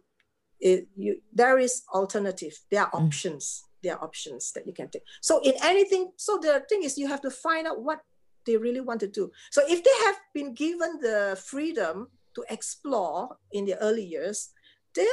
it, 0.59 0.87
you, 0.95 1.19
there 1.33 1.57
is 1.57 1.81
alternative. 1.95 2.53
There 2.69 2.83
are 2.83 2.91
mm. 2.91 3.05
options. 3.05 3.63
There 3.81 3.95
are 3.95 4.03
options 4.03 4.51
that 4.53 4.67
you 4.67 4.73
can 4.73 4.89
take. 4.89 5.03
So 5.19 5.41
in 5.41 5.53
anything, 5.63 6.11
so 6.17 6.37
the 6.37 6.63
thing 6.69 6.83
is 6.83 6.99
you 6.99 7.07
have 7.07 7.21
to 7.21 7.31
find 7.31 7.65
out 7.65 7.81
what 7.81 8.01
they 8.45 8.55
really 8.55 8.81
want 8.81 8.99
to 8.99 9.07
do. 9.07 9.31
So 9.51 9.63
if 9.67 9.83
they 9.83 10.05
have 10.05 10.19
been 10.33 10.53
given 10.53 10.99
the 11.01 11.41
freedom 11.43 12.09
to 12.35 12.43
explore 12.49 13.37
in 13.51 13.65
the 13.65 13.77
early 13.79 14.03
years, 14.03 14.49
they're 14.95 15.05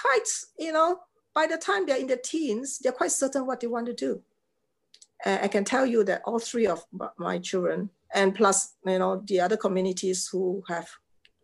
quite, 0.00 0.28
you 0.58 0.72
know, 0.72 1.00
by 1.34 1.46
the 1.46 1.56
time 1.56 1.86
they're 1.86 1.96
in 1.96 2.06
the 2.06 2.16
teens, 2.16 2.78
they're 2.78 2.92
quite 2.92 3.12
certain 3.12 3.46
what 3.46 3.60
they 3.60 3.66
want 3.66 3.86
to 3.86 3.94
do. 3.94 4.22
Uh, 5.24 5.38
I 5.42 5.48
can 5.48 5.64
tell 5.64 5.86
you 5.86 6.04
that 6.04 6.22
all 6.24 6.38
three 6.38 6.66
of 6.66 6.84
my 7.16 7.38
children, 7.38 7.90
and 8.14 8.34
plus, 8.34 8.74
you 8.84 8.98
know, 8.98 9.22
the 9.26 9.40
other 9.40 9.56
communities 9.56 10.28
who 10.30 10.62
have 10.68 10.88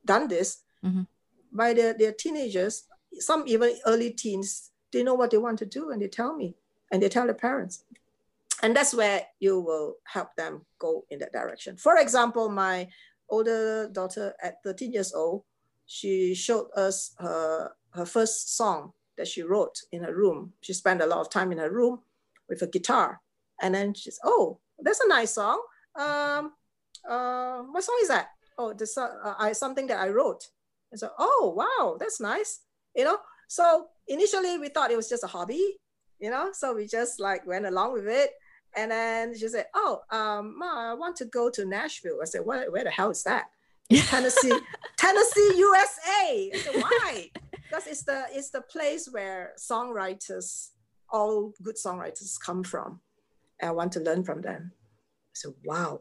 done 0.04 0.28
this, 0.28 0.62
mm-hmm. 0.84 1.02
by 1.52 1.72
their, 1.72 1.94
their 1.94 2.12
teenagers, 2.12 2.84
some 3.18 3.44
even 3.46 3.76
early 3.86 4.10
teens, 4.10 4.70
they 4.92 5.02
know 5.02 5.14
what 5.14 5.30
they 5.30 5.38
want 5.38 5.58
to 5.60 5.66
do 5.66 5.90
and 5.90 6.02
they 6.02 6.08
tell 6.08 6.34
me 6.34 6.56
and 6.92 7.02
they 7.02 7.08
tell 7.08 7.26
the 7.26 7.34
parents. 7.34 7.84
And 8.62 8.74
that's 8.74 8.92
where 8.92 9.22
you 9.38 9.60
will 9.60 9.96
help 10.04 10.34
them 10.36 10.66
go 10.78 11.04
in 11.10 11.20
that 11.20 11.32
direction. 11.32 11.76
For 11.76 11.96
example, 11.96 12.48
my 12.48 12.88
older 13.28 13.88
daughter 13.88 14.34
at 14.42 14.62
13 14.64 14.92
years 14.92 15.12
old, 15.12 15.44
she 15.86 16.34
showed 16.34 16.68
us 16.76 17.14
her, 17.18 17.72
her 17.90 18.06
first 18.06 18.56
song 18.56 18.92
that 19.16 19.28
she 19.28 19.42
wrote 19.42 19.80
in 19.92 20.02
her 20.02 20.14
room. 20.14 20.52
She 20.60 20.72
spent 20.72 21.02
a 21.02 21.06
lot 21.06 21.20
of 21.20 21.30
time 21.30 21.52
in 21.52 21.58
her 21.58 21.70
room 21.70 22.00
with 22.48 22.62
a 22.62 22.66
guitar. 22.66 23.20
And 23.60 23.74
then 23.74 23.94
she's, 23.94 24.18
oh, 24.22 24.58
that's 24.78 25.00
a 25.00 25.08
nice 25.08 25.32
song. 25.32 25.60
Um, 25.96 26.52
uh, 27.08 27.62
what 27.62 27.82
song 27.82 27.98
is 28.02 28.08
that? 28.08 28.28
Oh, 28.56 28.72
this 28.72 28.96
uh, 28.96 29.34
I, 29.38 29.52
something 29.52 29.86
that 29.88 30.00
I 30.00 30.08
wrote. 30.08 30.48
And 30.90 31.00
so, 31.00 31.10
oh, 31.18 31.54
wow, 31.56 31.96
that's 31.98 32.20
nice 32.20 32.60
you 32.98 33.04
know 33.04 33.16
so 33.46 33.86
initially 34.08 34.58
we 34.58 34.68
thought 34.68 34.90
it 34.90 34.96
was 34.96 35.08
just 35.08 35.24
a 35.24 35.28
hobby 35.28 35.78
you 36.18 36.30
know 36.30 36.50
so 36.52 36.74
we 36.74 36.86
just 36.86 37.20
like 37.20 37.46
went 37.46 37.64
along 37.64 37.92
with 37.92 38.06
it 38.06 38.30
and 38.76 38.90
then 38.90 39.36
she 39.36 39.48
said 39.48 39.66
oh 39.74 40.00
um 40.10 40.56
ma 40.58 40.90
i 40.90 40.94
want 40.94 41.16
to 41.16 41.24
go 41.26 41.50
to 41.50 41.64
nashville. 41.64 42.18
I 42.22 42.26
said 42.26 42.42
where, 42.44 42.70
where 42.70 42.84
the 42.84 42.90
hell 42.90 43.10
is 43.10 43.22
that? 43.24 43.46
Tennessee 43.90 44.52
tennessee 44.96 45.52
usa 45.56 46.50
i 46.54 46.58
said 46.62 46.82
why? 46.82 47.30
Because 47.52 47.86
it's 47.86 48.02
the 48.04 48.24
it's 48.32 48.50
the 48.50 48.60
place 48.62 49.08
where 49.10 49.52
songwriters 49.58 50.70
all 51.10 51.52
good 51.62 51.76
songwriters 51.76 52.38
come 52.44 52.62
from. 52.62 53.00
And 53.60 53.70
i 53.70 53.72
want 53.72 53.92
to 53.92 54.00
learn 54.00 54.24
from 54.24 54.42
them. 54.42 54.72
I 54.74 55.34
said 55.34 55.52
wow. 55.64 56.00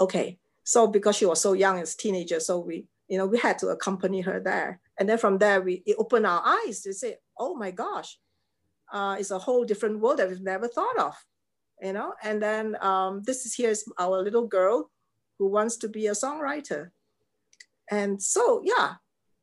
Okay. 0.00 0.38
So 0.64 0.86
because 0.86 1.16
she 1.16 1.26
was 1.26 1.40
so 1.40 1.52
young 1.52 1.78
as 1.80 1.94
teenager 1.94 2.40
so 2.40 2.58
we 2.58 2.86
you 3.08 3.18
know 3.18 3.26
we 3.26 3.38
had 3.38 3.58
to 3.58 3.68
accompany 3.68 4.20
her 4.22 4.40
there. 4.40 4.80
And 4.98 5.08
then 5.08 5.18
from 5.18 5.38
there 5.38 5.60
we 5.60 5.82
it 5.86 5.96
opened 5.98 6.26
our 6.26 6.42
eyes 6.44 6.80
to 6.82 6.92
say 6.92 7.16
oh 7.38 7.54
my 7.56 7.70
gosh 7.70 8.18
uh, 8.92 9.16
it's 9.18 9.32
a 9.32 9.38
whole 9.38 9.64
different 9.64 9.98
world 9.98 10.18
that 10.18 10.28
we've 10.28 10.40
never 10.40 10.68
thought 10.68 10.98
of 10.98 11.14
you 11.80 11.92
know? 11.92 12.14
And 12.22 12.42
then 12.42 12.76
um, 12.80 13.22
this 13.24 13.46
is 13.46 13.54
here's 13.56 13.84
our 13.98 14.22
little 14.22 14.46
girl 14.46 14.90
who 15.38 15.48
wants 15.48 15.76
to 15.78 15.88
be 15.88 16.06
a 16.06 16.12
songwriter. 16.12 16.90
And 17.90 18.22
so 18.22 18.62
yeah 18.64 18.94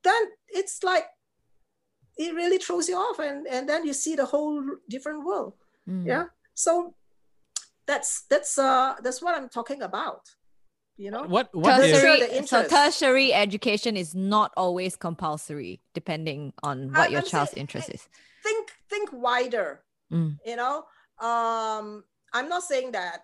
then 0.03 0.21
it's 0.49 0.83
like 0.83 1.05
it 2.17 2.33
really 2.33 2.57
throws 2.57 2.89
you 2.89 2.95
off 2.95 3.19
and, 3.19 3.47
and 3.47 3.67
then 3.67 3.85
you 3.85 3.93
see 3.93 4.15
the 4.15 4.25
whole 4.25 4.63
different 4.89 5.25
world. 5.25 5.53
Mm. 5.87 6.05
yeah? 6.05 6.25
So 6.53 6.93
that's 7.87 8.25
that's 8.29 8.59
uh 8.59 8.93
that's 9.03 9.21
what 9.23 9.35
i'm 9.35 9.49
talking 9.49 9.81
about 9.81 10.21
you 10.97 11.09
know? 11.09 11.23
What 11.23 11.49
what 11.51 11.77
tertiary, 11.77 12.19
is, 12.21 12.49
so 12.49 12.67
tertiary 12.67 13.33
education 13.33 13.97
is 13.97 14.13
not 14.13 14.51
always 14.55 14.95
compulsory 14.95 15.81
depending 15.95 16.53
on 16.61 16.89
what 16.89 16.99
I, 16.99 17.07
your 17.07 17.21
I'm 17.21 17.25
child's 17.25 17.51
saying, 17.51 17.61
interest 17.61 17.89
is. 17.89 18.07
think 18.43 18.71
think 18.87 19.09
wider 19.11 19.81
mm. 20.13 20.37
you 20.45 20.55
know? 20.55 20.83
Um 21.19 22.03
i'm 22.33 22.49
not 22.49 22.63
saying 22.63 22.91
that 22.91 23.21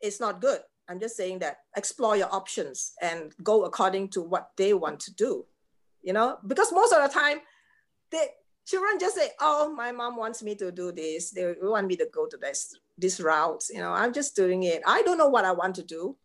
it's 0.00 0.18
not 0.18 0.40
good. 0.40 0.58
I'm 0.88 0.98
just 0.98 1.16
saying 1.16 1.38
that 1.38 1.58
explore 1.76 2.16
your 2.16 2.34
options 2.34 2.92
and 3.00 3.32
go 3.44 3.64
according 3.64 4.08
to 4.08 4.20
what 4.20 4.50
they 4.56 4.74
want 4.74 4.98
to 5.00 5.14
do 5.14 5.46
you 6.02 6.12
know? 6.12 6.38
Because 6.46 6.72
most 6.72 6.92
of 6.92 7.02
the 7.02 7.08
time 7.08 7.38
they 8.10 8.26
children 8.66 8.98
just 9.00 9.16
say 9.16 9.30
oh 9.40 9.72
my 9.74 9.92
mom 9.92 10.16
wants 10.16 10.42
me 10.42 10.54
to 10.56 10.70
do 10.70 10.92
this. 10.92 11.30
They 11.30 11.54
want 11.60 11.86
me 11.86 11.96
to 11.96 12.08
go 12.12 12.26
to 12.26 12.36
this 12.36 12.74
this 12.98 13.20
route 13.20 13.64
you 13.70 13.78
know? 13.78 13.92
I'm 13.92 14.12
just 14.12 14.36
doing 14.36 14.64
it. 14.64 14.82
I 14.86 15.02
don't 15.02 15.18
know 15.18 15.28
what 15.28 15.44
i 15.44 15.52
want 15.52 15.74
to 15.76 15.82
do. 15.82 16.16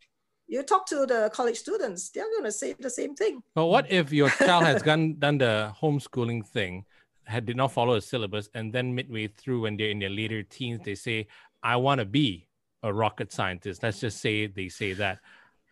You 0.47 0.63
talk 0.63 0.85
to 0.87 1.05
the 1.05 1.29
college 1.33 1.57
students, 1.57 2.09
they're 2.09 2.23
going 2.23 2.45
to 2.45 2.51
say 2.51 2.73
the 2.79 2.89
same 2.89 3.15
thing. 3.15 3.43
But 3.53 3.65
what 3.65 3.91
if 3.91 4.13
your 4.13 4.29
child 4.29 4.63
has 4.63 4.81
gone, 4.81 5.19
done 5.19 5.39
the 5.39 5.73
homeschooling 5.81 6.45
thing, 6.47 6.85
had 7.25 7.45
did 7.45 7.57
not 7.57 7.73
follow 7.73 7.95
a 7.95 8.01
syllabus, 8.01 8.49
and 8.53 8.71
then 8.71 8.95
midway 8.95 9.27
through, 9.27 9.61
when 9.63 9.75
they're 9.75 9.89
in 9.89 9.99
their 9.99 10.09
later 10.09 10.43
teens, 10.43 10.79
they 10.85 10.95
say, 10.95 11.27
"I 11.63 11.77
want 11.77 11.99
to 11.99 12.05
be 12.05 12.47
a 12.83 12.93
rocket 12.93 13.31
scientist." 13.31 13.83
Let's 13.83 13.99
just 13.99 14.19
say 14.21 14.47
they 14.47 14.69
say 14.69 14.93
that, 14.93 15.19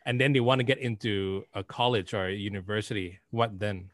and 0.05 0.19
then 0.19 0.33
they 0.33 0.39
want 0.39 0.59
to 0.59 0.63
get 0.63 0.79
into 0.79 1.43
a 1.53 1.63
college 1.63 2.13
or 2.13 2.27
a 2.27 2.33
university. 2.33 3.19
What 3.31 3.59
then? 3.59 3.89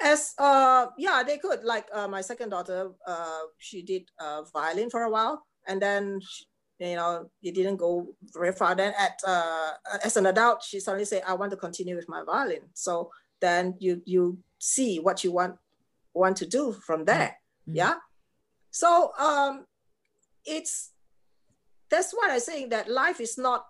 As 0.00 0.34
uh, 0.38 0.86
yeah, 0.96 1.22
they 1.26 1.38
could. 1.38 1.64
Like 1.64 1.86
uh, 1.92 2.08
my 2.08 2.20
second 2.20 2.50
daughter, 2.50 2.90
uh, 3.06 3.52
she 3.58 3.82
did 3.82 4.10
uh, 4.18 4.42
violin 4.52 4.88
for 4.88 5.02
a 5.02 5.10
while, 5.10 5.44
and 5.68 5.80
then 5.80 6.20
she, 6.20 6.44
you 6.78 6.96
know, 6.96 7.28
it 7.42 7.54
didn't 7.54 7.76
go 7.76 8.08
very 8.32 8.52
far. 8.52 8.74
Then 8.74 8.94
at 8.96 9.20
uh, 9.26 9.72
as 10.02 10.16
an 10.16 10.26
adult, 10.26 10.62
she 10.62 10.80
suddenly 10.80 11.04
said, 11.04 11.22
I 11.26 11.34
want 11.34 11.50
to 11.50 11.56
continue 11.56 11.96
with 11.96 12.08
my 12.08 12.24
violin. 12.24 12.62
So 12.72 13.10
then 13.40 13.76
you 13.78 14.00
you 14.06 14.38
see 14.58 15.00
what 15.00 15.22
you 15.24 15.32
want 15.32 15.56
want 16.14 16.36
to 16.38 16.46
do 16.46 16.72
from 16.72 17.04
there. 17.04 17.36
Mm-hmm. 17.68 17.76
Yeah. 17.76 17.94
So 18.70 19.12
um, 19.18 19.66
it's 20.44 20.90
that's 21.90 22.12
what 22.12 22.30
I'm 22.30 22.40
saying 22.40 22.68
that 22.70 22.88
life 22.88 23.20
is 23.20 23.36
not 23.36 23.66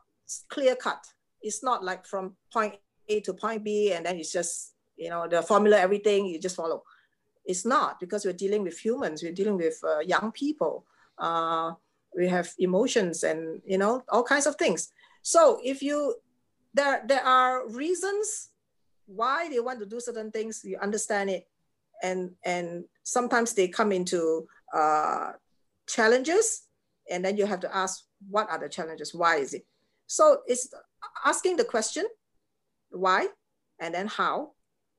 clear 0.49 0.77
cut. 0.77 1.05
It's 1.43 1.63
not 1.63 1.83
like 1.83 2.07
from 2.07 2.37
point 2.53 2.75
A 3.09 3.21
to 3.21 3.33
point 3.33 3.65
B 3.65 3.93
and 3.93 4.05
then 4.05 4.17
it's 4.17 4.33
just 4.33 4.75
you 4.97 5.09
know 5.09 5.27
the 5.27 5.43
formula 5.43 5.79
everything 5.79 6.27
you 6.27 6.39
just 6.39 6.57
follow. 6.57 6.83
It's 7.45 7.65
not 7.65 7.99
because 7.99 8.25
we're 8.25 8.33
dealing 8.35 8.63
with 8.63 8.79
humans. 8.79 9.23
We're 9.23 9.33
dealing 9.33 9.57
with 9.57 9.81
uh, 9.83 10.01
young 10.01 10.31
people. 10.33 10.85
Uh, 11.19 11.73
we 12.15 12.29
have 12.29 12.53
emotions 12.59 13.25
and 13.25 13.63
you 13.65 13.79
know 13.79 14.03
all 14.09 14.23
kinds 14.23 14.47
of 14.47 14.57
things. 14.57 14.93
So 15.23 15.61
if 15.65 15.83
you 15.83 16.17
there 16.75 17.03
there 17.07 17.25
are 17.25 17.69
reasons 17.69 18.51
why 19.07 19.49
they 19.49 19.61
want 19.61 19.81
to 19.81 19.87
do 19.87 20.01
certain 20.01 20.31
things. 20.31 20.63
You 20.65 20.79
understand 20.81 21.31
it, 21.31 21.49
and 22.03 22.33
and 22.45 22.85
sometimes 23.03 23.55
they 23.55 23.69
come 23.69 23.93
into 23.93 24.47
uh, 24.75 25.33
challenges, 25.92 26.62
and 27.11 27.24
then 27.24 27.37
you 27.37 27.46
have 27.46 27.61
to 27.61 27.76
ask 27.76 28.05
what 28.29 28.50
are 28.50 28.59
the 28.59 28.68
challenges? 28.68 29.14
Why 29.14 29.37
is 29.37 29.55
it? 29.55 29.66
So 30.07 30.42
it's 30.46 30.68
asking 31.24 31.57
the 31.57 31.64
question, 31.64 32.05
why, 32.90 33.29
and 33.79 33.94
then 33.94 34.07
how, 34.07 34.53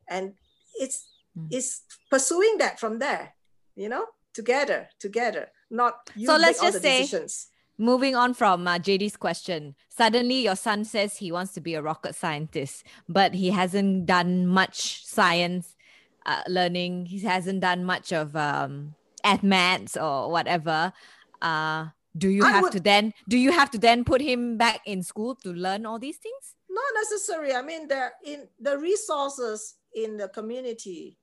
and 0.10 0.34
it's 0.80 1.10
mm. 1.38 1.48
it's 1.52 1.84
pursuing 2.10 2.58
that 2.60 2.80
from 2.80 3.00
there, 3.00 3.34
you 3.76 3.90
know, 3.90 4.06
together, 4.34 4.90
together, 5.00 5.50
not 5.70 5.96
you 6.16 6.28
so 6.28 6.38
let's 6.38 6.62
just 6.62 6.82
say 6.82 7.02
decisions. 7.02 7.48
moving 7.78 8.16
on 8.16 8.34
from 8.34 8.68
uh, 8.68 8.78
JD's 8.78 9.18
question, 9.18 9.76
suddenly 9.90 10.44
your 10.44 10.56
son 10.56 10.86
says 10.86 11.18
he 11.18 11.32
wants 11.32 11.54
to 11.54 11.62
be 11.62 11.76
a 11.76 11.82
rocket 11.82 12.16
scientist, 12.16 12.84
but 13.08 13.34
he 13.34 13.50
hasn't 13.50 14.06
done 14.06 14.48
much 14.48 15.06
science 15.06 15.76
uh, 16.26 16.42
learning. 16.48 17.06
He 17.08 17.20
hasn't 17.20 17.62
done 17.62 17.84
much 17.84 18.12
of 18.14 18.36
um, 18.36 18.96
maths 19.44 19.98
or 19.98 20.32
whatever. 20.32 20.94
Uh, 21.42 21.88
do 22.18 22.30
you 22.30 22.44
I 22.44 22.52
have 22.52 22.64
would, 22.64 22.72
to 22.74 22.80
then 22.80 23.14
do 23.28 23.38
you 23.38 23.52
have 23.52 23.72
to 23.72 23.78
then 23.78 24.04
put 24.04 24.22
him 24.22 24.58
back 24.58 24.82
in 24.86 25.02
school 25.04 25.36
to 25.44 25.54
learn 25.54 25.86
all 25.86 26.00
these 26.00 26.18
things? 26.18 26.56
Not 26.70 26.84
necessary. 26.96 27.54
I 27.54 27.62
mean, 27.62 27.88
the 27.88 28.12
in 28.26 28.48
the 28.60 28.78
resources 28.78 29.76
in 29.96 30.18
the 30.18 30.28
community 30.28 31.18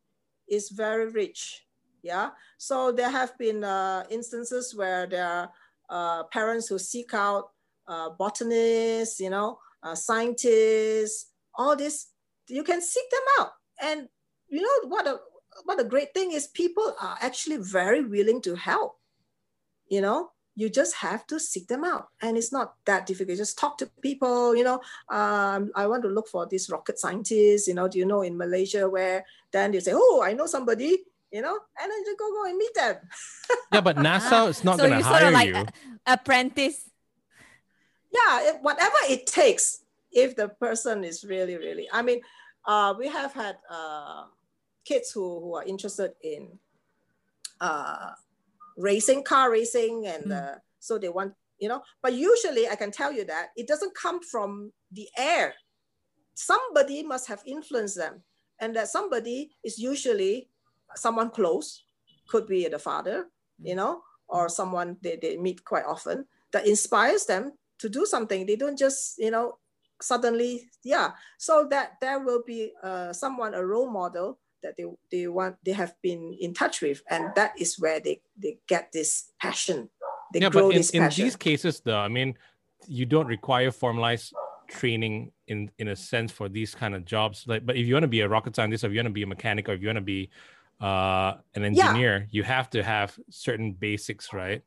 is 0.48 0.70
very 0.70 1.08
rich. 1.10 1.64
Yeah. 2.02 2.30
So 2.56 2.92
there 2.92 3.10
have 3.10 3.36
been 3.38 3.64
uh, 3.64 4.04
instances 4.10 4.74
where 4.74 5.06
there 5.06 5.26
are 5.26 5.50
uh, 5.90 6.24
parents 6.24 6.68
who 6.68 6.78
seek 6.78 7.12
out 7.12 7.50
uh, 7.86 8.10
botanists, 8.10 9.20
you 9.20 9.30
know, 9.30 9.58
uh, 9.82 9.94
scientists, 9.94 11.32
all 11.54 11.76
this. 11.76 12.08
You 12.48 12.64
can 12.64 12.80
seek 12.80 13.04
them 13.10 13.20
out, 13.40 13.50
and 13.82 14.08
you 14.48 14.62
know 14.62 14.88
what 14.88 15.06
a 15.58 15.62
what 15.64 15.80
a 15.80 15.84
great 15.84 16.14
thing 16.14 16.32
is. 16.32 16.46
People 16.46 16.94
are 17.00 17.18
actually 17.20 17.58
very 17.58 18.04
willing 18.04 18.40
to 18.42 18.54
help. 18.54 18.98
You 19.88 20.00
know, 20.00 20.30
you 20.54 20.68
just 20.68 20.96
have 20.96 21.26
to 21.28 21.38
seek 21.38 21.68
them 21.68 21.84
out. 21.84 22.08
And 22.20 22.36
it's 22.36 22.52
not 22.52 22.74
that 22.84 23.06
difficult. 23.06 23.38
Just 23.38 23.58
talk 23.58 23.78
to 23.78 23.86
people 24.02 24.56
you 24.56 24.64
know 24.64 24.80
um, 25.08 25.70
i 25.74 25.86
want 25.86 26.02
to 26.02 26.08
look 26.08 26.28
for 26.28 26.46
this 26.46 26.70
rocket 26.70 26.98
scientist 26.98 27.68
you 27.68 27.74
know 27.74 27.86
do 27.88 27.98
you 27.98 28.06
know 28.06 28.22
in 28.22 28.36
malaysia 28.36 28.88
where 28.88 29.24
then 29.52 29.72
you 29.72 29.80
say 29.80 29.92
oh 29.94 30.22
i 30.24 30.32
know 30.32 30.46
somebody 30.46 30.98
you 31.30 31.42
know 31.42 31.56
and 31.80 31.90
then 31.90 32.00
you 32.06 32.16
go 32.18 32.30
go 32.32 32.44
and 32.48 32.56
meet 32.58 32.74
them. 32.74 32.96
Yeah 33.72 33.80
but 33.80 33.96
nasa 33.96 34.48
is 34.48 34.64
not 34.64 34.78
so 34.78 34.88
going 34.88 34.98
to 34.98 35.04
hire 35.04 35.20
sort 35.20 35.28
of 35.28 35.34
like 35.34 35.54
you. 35.54 35.66
apprentice. 36.06 36.88
Yeah 38.10 38.48
it, 38.48 38.56
whatever 38.62 38.96
it 39.08 39.26
takes 39.26 39.84
if 40.10 40.34
the 40.34 40.48
person 40.48 41.04
is 41.04 41.24
really 41.24 41.56
really 41.56 41.86
i 41.92 42.02
mean 42.02 42.20
uh, 42.64 42.92
we 42.98 43.08
have 43.08 43.32
had 43.32 43.56
uh, 43.70 44.24
kids 44.84 45.10
who, 45.10 45.40
who 45.40 45.54
are 45.54 45.64
interested 45.64 46.12
in 46.22 46.58
uh, 47.60 48.12
racing, 48.76 49.24
car 49.24 49.50
racing, 49.50 50.06
and 50.06 50.24
mm. 50.26 50.32
uh, 50.32 50.58
so 50.78 50.98
they 50.98 51.08
want, 51.08 51.34
you 51.58 51.68
know. 51.68 51.82
But 52.02 52.14
usually, 52.14 52.68
I 52.68 52.76
can 52.76 52.90
tell 52.90 53.12
you 53.12 53.24
that 53.24 53.48
it 53.56 53.66
doesn't 53.66 53.94
come 53.94 54.22
from 54.22 54.72
the 54.92 55.08
air. 55.16 55.54
Somebody 56.34 57.02
must 57.02 57.26
have 57.28 57.42
influenced 57.46 57.96
them, 57.96 58.22
and 58.60 58.74
that 58.76 58.88
somebody 58.88 59.50
is 59.64 59.78
usually 59.78 60.48
someone 60.94 61.30
close, 61.30 61.84
could 62.28 62.46
be 62.46 62.68
the 62.68 62.78
father, 62.78 63.26
you 63.62 63.74
know, 63.74 64.02
or 64.28 64.48
someone 64.48 64.96
they, 65.02 65.16
they 65.20 65.36
meet 65.36 65.64
quite 65.64 65.84
often 65.84 66.24
that 66.52 66.66
inspires 66.66 67.26
them 67.26 67.52
to 67.78 67.88
do 67.88 68.06
something. 68.06 68.46
They 68.46 68.56
don't 68.56 68.78
just, 68.78 69.18
you 69.18 69.30
know, 69.30 69.58
suddenly, 70.00 70.70
yeah. 70.84 71.12
So 71.38 71.66
that 71.70 72.00
there 72.00 72.20
will 72.20 72.42
be 72.46 72.72
uh, 72.82 73.12
someone, 73.12 73.54
a 73.54 73.64
role 73.64 73.90
model 73.90 74.38
that 74.62 74.76
they, 74.76 74.84
they 75.10 75.26
want 75.26 75.56
they 75.64 75.72
have 75.72 75.94
been 76.02 76.36
in 76.40 76.54
touch 76.54 76.80
with 76.82 77.02
and 77.10 77.32
that 77.36 77.52
is 77.58 77.78
where 77.78 78.00
they 78.00 78.20
they 78.36 78.58
get 78.66 78.92
this 78.92 79.32
passion. 79.40 79.88
They 80.32 80.40
yeah 80.40 80.50
but 80.50 80.74
in, 80.74 80.82
in 80.92 81.08
these 81.08 81.36
cases 81.36 81.80
though 81.80 81.98
i 81.98 82.08
mean 82.08 82.36
you 82.86 83.06
don't 83.06 83.26
require 83.26 83.70
formalized 83.70 84.34
training 84.68 85.32
in 85.48 85.70
in 85.78 85.88
a 85.88 85.96
sense 85.96 86.30
for 86.30 86.48
these 86.48 86.74
kind 86.74 86.94
of 86.94 87.04
jobs. 87.04 87.44
Like 87.46 87.66
but 87.66 87.76
if 87.76 87.86
you 87.86 87.94
want 87.94 88.04
to 88.04 88.08
be 88.08 88.20
a 88.20 88.28
rocket 88.28 88.54
scientist 88.54 88.84
or 88.84 88.88
if 88.88 88.92
you 88.92 88.98
want 88.98 89.08
to 89.08 89.12
be 89.12 89.22
a 89.22 89.26
mechanic 89.26 89.68
or 89.68 89.72
if 89.72 89.80
you 89.80 89.88
want 89.88 89.96
to 89.96 90.02
be 90.02 90.30
uh 90.80 91.34
an 91.56 91.64
engineer 91.64 92.18
yeah. 92.18 92.26
you 92.30 92.44
have 92.44 92.70
to 92.70 92.84
have 92.84 93.18
certain 93.30 93.72
basics 93.72 94.32
right? 94.32 94.62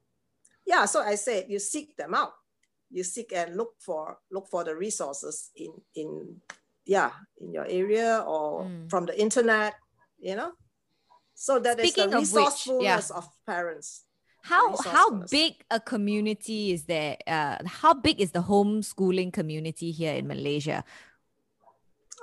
Yeah 0.65 0.85
so 0.85 1.01
i 1.01 1.15
said 1.15 1.45
you 1.47 1.59
seek 1.59 1.95
them 1.95 2.13
out. 2.13 2.33
You 2.89 3.03
seek 3.03 3.31
and 3.33 3.55
look 3.55 3.75
for 3.79 4.17
look 4.31 4.49
for 4.49 4.63
the 4.63 4.75
resources 4.75 5.51
in 5.55 5.71
in 5.95 6.41
yeah 6.91 7.11
in 7.39 7.55
your 7.55 7.67
area 7.81 8.19
or 8.27 8.67
mm. 8.67 8.89
from 8.91 9.07
the 9.07 9.15
internet 9.15 9.73
you 10.21 10.35
know? 10.35 10.53
So 11.33 11.59
that 11.59 11.79
Speaking 11.79 12.13
is 12.13 12.31
the 12.31 12.39
resourcefulness 12.39 13.09
of, 13.09 13.15
which, 13.15 13.15
yeah. 13.15 13.17
of 13.17 13.45
parents. 13.45 14.05
How 14.43 14.75
how 14.77 15.09
big 15.29 15.53
a 15.69 15.79
community 15.79 16.71
is 16.71 16.85
there 16.85 17.17
uh, 17.27 17.57
how 17.65 17.93
big 17.93 18.21
is 18.21 18.31
the 18.31 18.41
homeschooling 18.41 19.33
community 19.33 19.91
here 19.91 20.13
in 20.13 20.27
malaysia? 20.27 20.83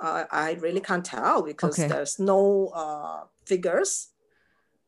Uh, 0.01 0.23
i 0.31 0.53
really 0.59 0.79
can't 0.79 1.05
tell 1.05 1.41
because 1.43 1.79
okay. 1.79 1.87
there's 1.87 2.19
no 2.19 2.71
uh, 2.73 3.23
figures. 3.45 4.09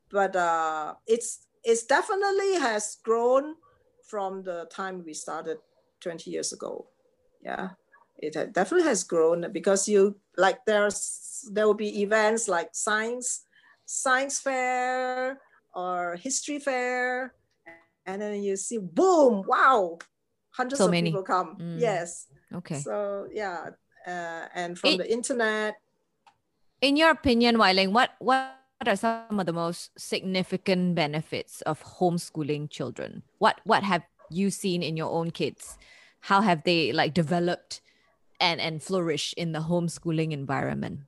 But 0.09 0.35
uh, 0.35 0.95
it's 1.07 1.47
it's 1.63 1.83
definitely 1.83 2.59
has 2.59 2.97
grown 3.03 3.55
from 4.07 4.43
the 4.43 4.67
time 4.69 5.03
we 5.05 5.13
started 5.13 5.57
20 6.01 6.31
years 6.31 6.51
ago. 6.51 6.87
Yeah 7.43 7.79
it 8.21 8.53
definitely 8.53 8.87
has 8.87 9.03
grown 9.03 9.51
because 9.51 9.87
you 9.87 10.15
like 10.37 10.59
there's 10.65 11.49
there 11.51 11.65
will 11.65 11.73
be 11.73 12.01
events 12.01 12.47
like 12.47 12.69
science 12.71 13.45
science 13.85 14.39
fair 14.39 15.39
or 15.73 16.15
history 16.15 16.59
fair 16.59 17.33
and 18.05 18.21
then 18.21 18.43
you 18.43 18.55
see 18.55 18.77
boom 18.77 19.43
wow 19.47 19.97
hundreds 20.51 20.79
so 20.79 20.85
of 20.85 20.91
many. 20.91 21.09
people 21.09 21.23
come. 21.23 21.57
Mm. 21.57 21.79
yes. 21.79 22.27
Okay. 22.53 22.79
So 22.79 23.27
yeah 23.31 23.69
uh, 24.07 24.45
and 24.53 24.77
from 24.77 24.97
the 24.97 25.11
internet. 25.11 25.75
In 26.81 26.95
your 26.95 27.11
opinion 27.11 27.57
Wai 27.57 27.73
Leng, 27.73 27.91
what 27.91 28.11
what 28.19 28.57
are 28.85 28.95
some 28.95 29.39
of 29.39 29.45
the 29.45 29.53
most 29.53 29.91
significant 29.97 30.95
benefits 30.95 31.61
of 31.61 31.83
homeschooling 31.99 32.69
children? 32.69 33.23
What 33.37 33.61
what 33.63 33.83
have 33.83 34.03
you 34.29 34.49
seen 34.49 34.81
in 34.83 34.97
your 34.97 35.11
own 35.11 35.31
kids? 35.31 35.77
How 36.21 36.41
have 36.41 36.63
they 36.63 36.91
like 36.91 37.13
developed 37.13 37.81
and 38.41 38.59
and 38.59 38.83
flourish 38.83 39.33
in 39.37 39.53
the 39.53 39.61
homeschooling 39.69 40.33
environment? 40.33 41.05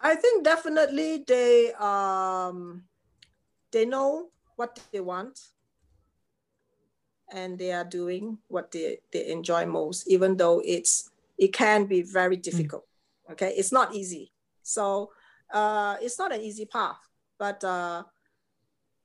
I 0.00 0.14
think 0.14 0.44
definitely 0.44 1.24
they 1.26 1.72
um 1.74 2.84
they 3.72 3.84
know 3.84 4.30
what 4.56 4.78
they 4.92 5.00
want 5.00 5.40
and 7.32 7.58
they 7.58 7.72
are 7.72 7.84
doing 7.84 8.38
what 8.48 8.70
they, 8.70 8.98
they 9.12 9.26
enjoy 9.30 9.66
most, 9.66 10.06
even 10.08 10.36
though 10.36 10.62
it's 10.64 11.10
it 11.36 11.52
can 11.52 11.86
be 11.86 12.02
very 12.02 12.36
mm. 12.36 12.42
difficult. 12.42 12.86
Mm. 13.28 13.32
Okay, 13.32 13.54
it's 13.56 13.72
not 13.72 13.94
easy. 13.94 14.32
So 14.62 15.10
uh, 15.52 15.96
it's 16.00 16.18
not 16.18 16.32
an 16.32 16.40
easy 16.40 16.66
path, 16.66 16.98
but 17.38 17.64
uh, 17.64 18.04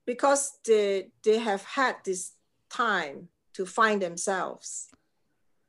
because 0.06 0.58
they 0.66 1.10
they 1.24 1.38
have 1.38 1.64
had 1.64 1.96
this 2.04 2.32
time 2.68 3.28
to 3.54 3.66
find 3.66 4.00
themselves, 4.00 4.90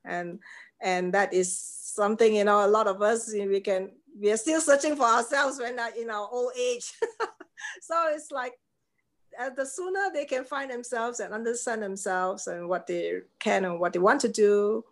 and 0.04 0.38
and 0.82 1.14
that 1.14 1.32
is 1.32 1.56
something 1.58 2.34
you 2.34 2.44
know 2.44 2.66
a 2.66 2.68
lot 2.68 2.86
of 2.86 3.00
us 3.00 3.32
we 3.32 3.60
can 3.60 3.90
we 4.20 4.30
are 4.30 4.36
still 4.36 4.60
searching 4.60 4.96
for 4.96 5.04
ourselves 5.06 5.58
when 5.58 5.78
in 5.98 6.10
our 6.10 6.28
old 6.30 6.52
age 6.58 6.92
so 7.80 8.08
it's 8.08 8.30
like 8.30 8.52
uh, 9.40 9.50
the 9.50 9.64
sooner 9.64 10.10
they 10.12 10.24
can 10.24 10.44
find 10.44 10.70
themselves 10.70 11.20
and 11.20 11.32
understand 11.32 11.82
themselves 11.82 12.46
and 12.46 12.68
what 12.68 12.86
they 12.86 13.20
can 13.38 13.64
and 13.64 13.80
what 13.80 13.92
they 13.92 13.98
want 13.98 14.20
to 14.20 14.28
do 14.28 14.84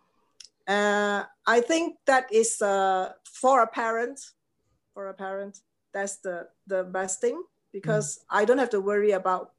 uh, 0.67 1.23
i 1.45 1.59
think 1.61 1.97
that 2.05 2.31
is 2.31 2.61
uh, 2.61 3.11
for 3.23 3.61
a 3.61 3.67
parent 3.67 4.19
for 4.93 5.09
a 5.09 5.13
parent 5.13 5.59
that's 5.93 6.17
the 6.17 6.47
the 6.67 6.83
best 6.85 7.19
thing 7.19 7.43
because 7.71 8.17
mm. 8.17 8.21
i 8.29 8.45
don't 8.45 8.57
have 8.57 8.69
to 8.69 8.81
worry 8.81 9.11
about 9.11 9.51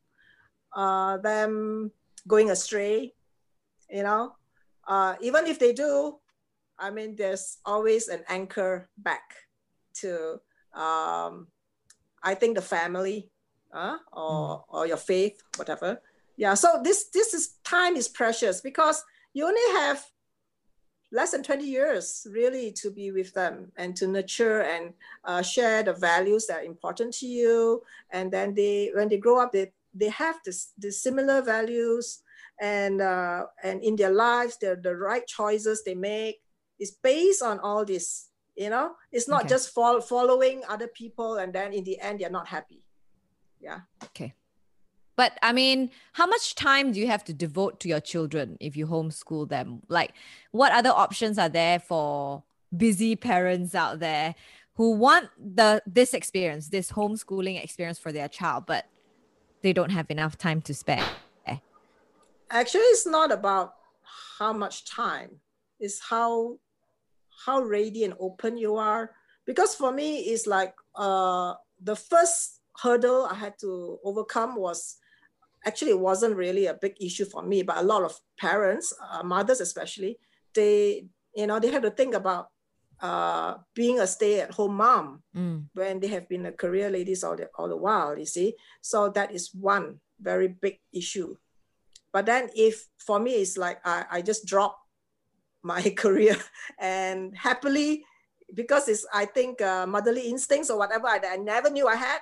uh, 0.74 1.18
them 1.18 1.90
going 2.26 2.50
astray 2.50 3.12
you 3.90 4.02
know 4.02 4.32
uh, 4.88 5.14
even 5.20 5.46
if 5.46 5.58
they 5.58 5.72
do 5.72 6.18
I 6.82 6.90
mean, 6.90 7.14
there's 7.14 7.58
always 7.64 8.08
an 8.08 8.24
anchor 8.28 8.88
back. 8.98 9.22
to 10.02 10.40
um, 10.74 11.46
I 12.22 12.34
think 12.34 12.56
the 12.56 12.62
family, 12.62 13.30
uh, 13.72 13.98
or 14.12 14.58
mm. 14.58 14.62
or 14.68 14.86
your 14.86 14.96
faith, 14.96 15.40
whatever. 15.56 16.00
Yeah. 16.36 16.54
So 16.54 16.80
this 16.82 17.08
this 17.14 17.34
is 17.34 17.60
time 17.62 17.94
is 17.94 18.08
precious 18.08 18.60
because 18.60 19.04
you 19.32 19.46
only 19.46 19.68
have 19.80 20.02
less 21.12 21.32
than 21.32 21.42
20 21.42 21.64
years 21.64 22.26
really 22.32 22.72
to 22.72 22.90
be 22.90 23.12
with 23.12 23.34
them 23.34 23.70
and 23.76 23.94
to 23.96 24.06
nurture 24.06 24.62
and 24.62 24.94
uh, 25.24 25.42
share 25.42 25.82
the 25.82 25.92
values 25.92 26.46
that 26.46 26.60
are 26.60 26.64
important 26.64 27.12
to 27.12 27.26
you 27.26 27.82
and 28.10 28.32
then 28.32 28.54
they 28.54 28.90
when 28.94 29.08
they 29.08 29.18
grow 29.18 29.38
up 29.38 29.52
they 29.52 29.70
they 29.92 30.08
have 30.08 30.36
this 30.44 30.72
the 30.78 30.90
similar 30.90 31.42
values 31.42 32.22
and 32.60 33.02
uh, 33.02 33.44
and 33.62 33.84
in 33.84 33.94
their 33.94 34.10
lives 34.10 34.56
the 34.56 34.80
the 34.82 34.96
right 34.96 35.26
choices 35.26 35.84
they 35.84 35.94
make 35.94 36.40
is 36.78 36.90
based 36.90 37.42
on 37.42 37.58
all 37.60 37.84
this 37.84 38.28
you 38.56 38.70
know 38.70 38.92
it's 39.10 39.28
not 39.28 39.42
okay. 39.42 39.48
just 39.48 39.70
fol- 39.70 40.00
following 40.00 40.62
other 40.68 40.88
people 40.88 41.36
and 41.36 41.52
then 41.52 41.72
in 41.72 41.84
the 41.84 41.98
end 42.00 42.20
they're 42.20 42.30
not 42.30 42.48
happy 42.48 42.82
yeah 43.60 43.80
okay 44.04 44.34
but 45.16 45.38
I 45.42 45.52
mean, 45.52 45.90
how 46.14 46.26
much 46.26 46.54
time 46.54 46.92
do 46.92 46.98
you 46.98 47.06
have 47.06 47.24
to 47.24 47.34
devote 47.34 47.80
to 47.80 47.88
your 47.88 48.00
children 48.00 48.56
if 48.60 48.76
you 48.76 48.86
homeschool 48.86 49.48
them? 49.48 49.82
Like, 49.88 50.14
what 50.52 50.72
other 50.72 50.88
options 50.90 51.38
are 51.38 51.50
there 51.50 51.78
for 51.78 52.42
busy 52.74 53.14
parents 53.14 53.74
out 53.74 53.98
there 53.98 54.34
who 54.74 54.92
want 54.92 55.28
the 55.38 55.82
this 55.86 56.14
experience, 56.14 56.68
this 56.68 56.92
homeschooling 56.92 57.62
experience 57.62 57.98
for 57.98 58.10
their 58.10 58.28
child, 58.28 58.64
but 58.66 58.86
they 59.62 59.74
don't 59.74 59.90
have 59.90 60.10
enough 60.10 60.38
time 60.38 60.62
to 60.62 60.74
spare? 60.74 61.04
Actually, 62.50 62.80
it's 62.82 63.06
not 63.06 63.32
about 63.32 63.74
how 64.38 64.52
much 64.52 64.84
time. 64.84 65.40
It's 65.82 66.00
how 66.00 66.58
how 67.44 67.60
ready 67.60 68.04
and 68.04 68.14
open 68.20 68.56
you 68.56 68.76
are. 68.76 69.10
Because 69.44 69.74
for 69.74 69.90
me, 69.90 70.30
it's 70.30 70.46
like 70.46 70.74
uh, 70.94 71.54
the 71.82 71.96
first 71.96 72.60
hurdle 72.80 73.26
I 73.26 73.34
had 73.34 73.58
to 73.60 73.98
overcome 74.04 74.54
was 74.56 74.96
actually 75.66 75.90
it 75.90 76.00
wasn't 76.00 76.36
really 76.36 76.66
a 76.66 76.74
big 76.74 76.94
issue 77.00 77.24
for 77.24 77.42
me, 77.42 77.62
but 77.62 77.78
a 77.78 77.82
lot 77.82 78.02
of 78.02 78.18
parents, 78.38 78.94
uh, 79.10 79.22
mothers 79.22 79.60
especially, 79.60 80.18
they 80.54 81.06
you 81.34 81.46
know 81.46 81.58
they 81.58 81.70
have 81.70 81.82
to 81.82 81.90
think 81.90 82.14
about 82.14 82.48
uh, 83.00 83.56
being 83.74 83.98
a 83.98 84.06
stay-at-home 84.06 84.76
mom 84.76 85.22
mm. 85.36 85.64
when 85.74 85.98
they 85.98 86.06
have 86.06 86.28
been 86.28 86.46
a 86.46 86.52
career 86.52 86.88
ladies 86.88 87.24
all 87.24 87.36
the 87.36 87.50
all 87.58 87.68
the 87.68 87.76
while. 87.76 88.16
You 88.16 88.26
see, 88.26 88.54
so 88.80 89.08
that 89.10 89.32
is 89.32 89.50
one 89.52 89.98
very 90.20 90.48
big 90.48 90.78
issue. 90.92 91.34
But 92.12 92.26
then 92.26 92.50
if 92.54 92.86
for 92.98 93.18
me 93.18 93.42
it's 93.42 93.56
like 93.56 93.80
I, 93.84 94.04
I 94.10 94.22
just 94.22 94.46
drop 94.46 94.78
my 95.62 95.82
career 95.96 96.36
and 96.78 97.36
happily 97.36 98.04
because 98.54 98.88
it's 98.88 99.06
I 99.12 99.24
think 99.24 99.60
uh, 99.60 99.86
motherly 99.86 100.28
instincts 100.28 100.70
or 100.70 100.78
whatever 100.78 101.06
I, 101.06 101.20
I 101.24 101.36
never 101.36 101.70
knew 101.70 101.86
I 101.88 101.96
had, 101.96 102.20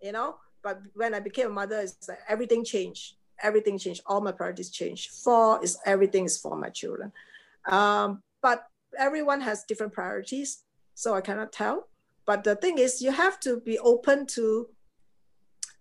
you 0.00 0.12
know 0.12 0.36
but 0.64 0.80
when 0.94 1.14
I 1.14 1.20
became 1.20 1.48
a 1.48 1.50
mother, 1.50 1.78
it's 1.80 2.08
like 2.08 2.20
everything 2.26 2.64
changed. 2.64 3.16
Everything 3.42 3.78
changed. 3.78 4.00
All 4.06 4.22
my 4.22 4.32
priorities 4.32 4.70
changed. 4.70 5.10
For 5.10 5.62
is 5.62 5.78
everything 5.84 6.24
is 6.24 6.38
for 6.38 6.56
my 6.56 6.70
children. 6.70 7.12
Um, 7.66 8.22
but 8.40 8.66
everyone 8.98 9.42
has 9.42 9.64
different 9.64 9.92
priorities, 9.92 10.64
so 10.94 11.14
I 11.14 11.20
cannot 11.20 11.52
tell. 11.52 11.88
But 12.24 12.44
the 12.44 12.56
thing 12.56 12.78
is, 12.78 13.02
you 13.02 13.12
have 13.12 13.38
to 13.40 13.60
be 13.60 13.78
open 13.78 14.26
to 14.38 14.68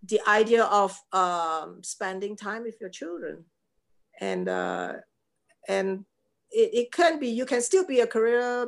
the 0.05 0.19
idea 0.27 0.65
of 0.65 0.99
um, 1.13 1.81
spending 1.81 2.35
time 2.35 2.63
with 2.63 2.75
your 2.81 2.89
children, 2.89 3.45
and 4.19 4.49
uh, 4.49 4.93
and 5.69 6.03
it, 6.53 6.69
it 6.73 6.91
can 6.91 7.19
be 7.19 7.27
you 7.27 7.45
can 7.45 7.61
still 7.61 7.85
be 7.85 7.99
a 8.01 8.07
career, 8.07 8.67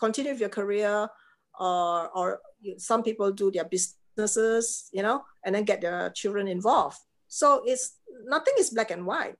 continue 0.00 0.32
with 0.32 0.40
your 0.40 0.48
career, 0.48 1.08
or 1.58 2.08
or 2.10 2.40
some 2.78 3.02
people 3.02 3.30
do 3.32 3.50
their 3.50 3.64
businesses, 3.64 4.88
you 4.92 5.02
know, 5.02 5.24
and 5.44 5.54
then 5.54 5.64
get 5.64 5.80
their 5.80 6.10
children 6.10 6.48
involved. 6.48 6.98
So 7.28 7.62
it's 7.64 7.98
nothing 8.24 8.54
is 8.58 8.70
black 8.70 8.90
and 8.90 9.06
white, 9.06 9.36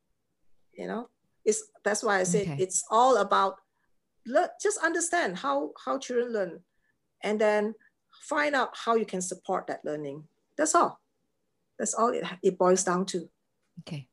you 0.74 0.86
know. 0.86 1.08
It's 1.44 1.62
that's 1.84 2.02
why 2.02 2.20
I 2.20 2.24
said 2.24 2.42
okay. 2.42 2.62
it's 2.62 2.84
all 2.90 3.18
about 3.18 3.56
just 4.60 4.78
understand 4.82 5.38
how 5.38 5.72
how 5.84 5.98
children 5.98 6.32
learn, 6.32 6.60
and 7.22 7.40
then 7.40 7.74
find 8.22 8.54
out 8.54 8.70
how 8.74 8.96
you 8.96 9.06
can 9.06 9.22
support 9.22 9.66
that 9.68 9.84
learning. 9.84 10.24
That's 10.58 10.74
all. 10.74 11.00
That's 11.78 11.94
all 11.94 12.08
it, 12.08 12.24
it 12.42 12.58
boils 12.58 12.84
down 12.84 13.06
to. 13.06 13.28
Okay. 13.80 14.08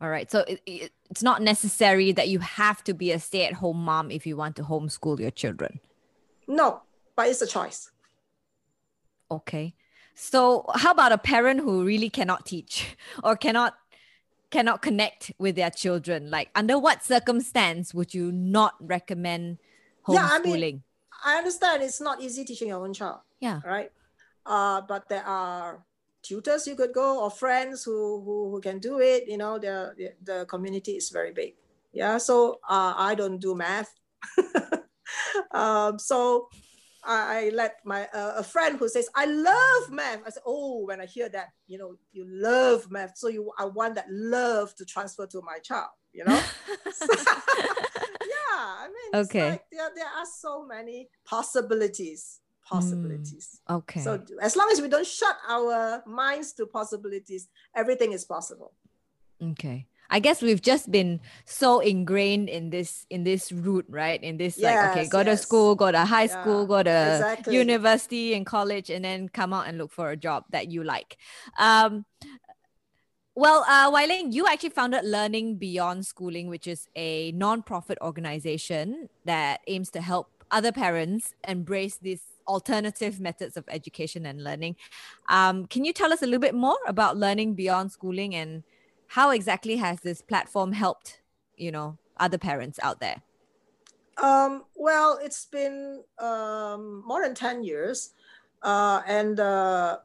All 0.00 0.10
right. 0.10 0.30
So 0.30 0.40
it, 0.40 0.60
it, 0.66 0.92
it's 1.10 1.22
not 1.22 1.42
necessary 1.42 2.12
that 2.12 2.28
you 2.28 2.38
have 2.40 2.84
to 2.84 2.94
be 2.94 3.12
a 3.12 3.18
stay 3.18 3.46
at 3.46 3.54
home 3.54 3.78
mom 3.78 4.10
if 4.10 4.26
you 4.26 4.36
want 4.36 4.56
to 4.56 4.62
homeschool 4.62 5.18
your 5.18 5.30
children. 5.30 5.80
No, 6.46 6.82
but 7.16 7.28
it's 7.28 7.42
a 7.42 7.46
choice. 7.46 7.90
Okay. 9.30 9.74
So 10.14 10.64
how 10.74 10.92
about 10.92 11.12
a 11.12 11.18
parent 11.18 11.60
who 11.60 11.84
really 11.84 12.10
cannot 12.10 12.46
teach 12.46 12.96
or 13.22 13.36
cannot 13.36 13.74
cannot 14.50 14.80
connect 14.80 15.32
with 15.38 15.56
their 15.56 15.70
children? 15.70 16.30
Like 16.30 16.50
under 16.54 16.78
what 16.78 17.02
circumstance 17.02 17.92
would 17.92 18.14
you 18.14 18.32
not 18.32 18.74
recommend 18.80 19.58
homeschooling? 20.06 20.14
Yeah, 20.14 20.28
I, 20.32 20.38
mean, 20.40 20.82
I 21.24 21.38
understand 21.38 21.82
it's 21.82 22.00
not 22.00 22.22
easy 22.22 22.44
teaching 22.44 22.68
your 22.68 22.84
own 22.84 22.92
child. 22.92 23.20
Yeah. 23.40 23.60
Right. 23.64 23.90
Uh, 24.44 24.82
but 24.82 25.08
there 25.08 25.24
are 25.24 25.84
tutors 26.26 26.66
you 26.66 26.74
could 26.74 26.92
go 26.92 27.22
or 27.22 27.30
friends 27.30 27.84
who 27.84 28.22
who, 28.24 28.50
who 28.50 28.60
can 28.60 28.78
do 28.78 29.00
it. 29.00 29.28
You 29.28 29.38
know, 29.38 29.58
the, 29.58 29.94
the, 30.22 30.44
community 30.46 30.92
is 30.92 31.10
very 31.10 31.32
big. 31.32 31.54
Yeah. 31.92 32.18
So 32.18 32.60
uh, 32.68 32.94
I 32.96 33.14
don't 33.14 33.38
do 33.38 33.54
math. 33.54 33.94
um, 35.52 35.98
so 35.98 36.48
I, 37.08 37.50
let 37.54 37.76
my 37.84 38.08
uh, 38.12 38.34
a 38.38 38.42
friend 38.42 38.78
who 38.78 38.88
says 38.88 39.08
I 39.14 39.26
love 39.26 39.90
math. 39.90 40.22
I 40.26 40.30
said, 40.30 40.42
oh, 40.44 40.84
when 40.84 41.00
I 41.00 41.06
hear 41.06 41.28
that, 41.28 41.50
you 41.68 41.78
know, 41.78 41.94
you 42.12 42.26
love 42.28 42.90
math, 42.90 43.16
so 43.16 43.28
you 43.28 43.52
I 43.58 43.66
want 43.66 43.94
that 43.94 44.06
love 44.10 44.74
to 44.76 44.84
transfer 44.84 45.26
to 45.26 45.40
my 45.42 45.58
child. 45.62 45.90
You 46.12 46.24
know. 46.24 46.34
yeah, 46.76 48.56
I 48.56 48.88
mean, 48.88 49.22
okay. 49.22 49.50
Like 49.50 49.64
there 49.70 49.90
there 49.94 50.06
are 50.06 50.26
so 50.26 50.66
many 50.66 51.08
possibilities. 51.24 52.40
Possibilities. 52.68 53.60
Mm, 53.68 53.76
okay. 53.76 54.00
So 54.00 54.22
as 54.42 54.56
long 54.56 54.68
as 54.72 54.80
we 54.80 54.88
don't 54.88 55.06
shut 55.06 55.36
our 55.48 56.02
minds 56.06 56.52
to 56.54 56.66
possibilities, 56.66 57.48
everything 57.74 58.12
is 58.12 58.24
possible. 58.24 58.72
Okay. 59.40 59.86
I 60.10 60.20
guess 60.20 60.40
we've 60.40 60.62
just 60.62 60.90
been 60.90 61.20
so 61.44 61.80
ingrained 61.80 62.48
in 62.48 62.70
this 62.70 63.06
in 63.10 63.24
this 63.24 63.50
route, 63.50 63.86
right? 63.88 64.22
In 64.22 64.36
this 64.36 64.58
yes, 64.58 64.74
like 64.74 64.96
okay, 64.96 65.08
go 65.08 65.18
yes. 65.18 65.40
to 65.40 65.46
school, 65.46 65.74
go 65.74 65.90
to 65.90 66.04
high 66.04 66.26
school, 66.26 66.66
go 66.66 66.82
to 66.82 67.12
exactly. 67.14 67.54
university 67.54 68.34
and 68.34 68.46
college, 68.46 68.90
and 68.90 69.04
then 69.04 69.28
come 69.28 69.52
out 69.52 69.66
and 69.66 69.78
look 69.78 69.90
for 69.90 70.10
a 70.10 70.16
job 70.16 70.44
that 70.50 70.70
you 70.70 70.84
like. 70.84 71.16
Um, 71.58 72.04
well, 73.34 73.64
uh, 73.68 73.90
Wai 73.90 74.08
Leng, 74.08 74.32
you 74.32 74.46
actually 74.46 74.70
founded 74.70 75.04
Learning 75.04 75.58
Beyond 75.58 76.06
Schooling, 76.06 76.48
which 76.48 76.66
is 76.66 76.88
a 76.96 77.32
non-profit 77.32 77.98
organization 78.00 79.08
that 79.26 79.60
aims 79.66 79.90
to 79.90 80.00
help 80.00 80.30
other 80.50 80.72
parents 80.72 81.34
embrace 81.46 81.98
these 81.98 82.22
alternative 82.48 83.20
methods 83.20 83.56
of 83.56 83.64
education 83.68 84.26
and 84.26 84.42
learning. 84.42 84.76
Um, 85.28 85.66
can 85.66 85.84
you 85.84 85.92
tell 85.92 86.12
us 86.12 86.22
a 86.22 86.26
little 86.26 86.40
bit 86.40 86.54
more 86.54 86.78
about 86.86 87.16
Learning 87.16 87.54
Beyond 87.54 87.92
Schooling 87.92 88.34
and 88.34 88.62
how 89.08 89.30
exactly 89.30 89.76
has 89.76 90.00
this 90.00 90.20
platform 90.20 90.72
helped 90.72 91.20
you 91.56 91.70
know 91.70 91.98
other 92.18 92.38
parents 92.38 92.78
out 92.82 93.00
there? 93.00 93.22
Um, 94.22 94.64
well 94.74 95.18
it's 95.22 95.46
been 95.46 96.02
um, 96.18 97.02
more 97.06 97.22
than 97.22 97.34
10 97.34 97.64
years. 97.64 98.14
Uh, 98.62 99.02
and 99.06 99.38
uh, 99.38 99.98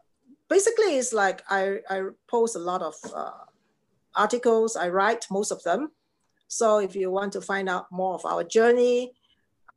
basically 0.49 0.97
it's 0.97 1.13
like 1.13 1.43
I, 1.49 1.79
I 1.89 2.03
post 2.27 2.55
a 2.55 2.59
lot 2.59 2.81
of 2.81 2.95
uh, 3.15 3.31
articles. 4.15 4.75
I 4.75 4.89
write 4.89 5.25
most 5.31 5.51
of 5.51 5.63
them. 5.63 5.91
So 6.47 6.79
if 6.79 6.95
you 6.95 7.09
want 7.09 7.31
to 7.33 7.41
find 7.41 7.69
out 7.69 7.91
more 7.91 8.13
of 8.13 8.25
our 8.25 8.43
journey 8.43 9.13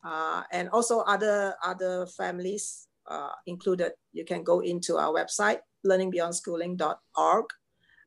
uh, 0.04 0.42
and 0.52 0.68
also 0.70 1.00
other 1.00 1.54
other 1.64 2.06
families 2.06 2.88
uh, 3.06 3.30
included 3.46 3.92
you 4.12 4.24
can 4.24 4.42
go 4.42 4.60
into 4.60 4.96
our 4.96 5.12
website 5.12 5.58
learningbeyondschooling.org 5.86 7.46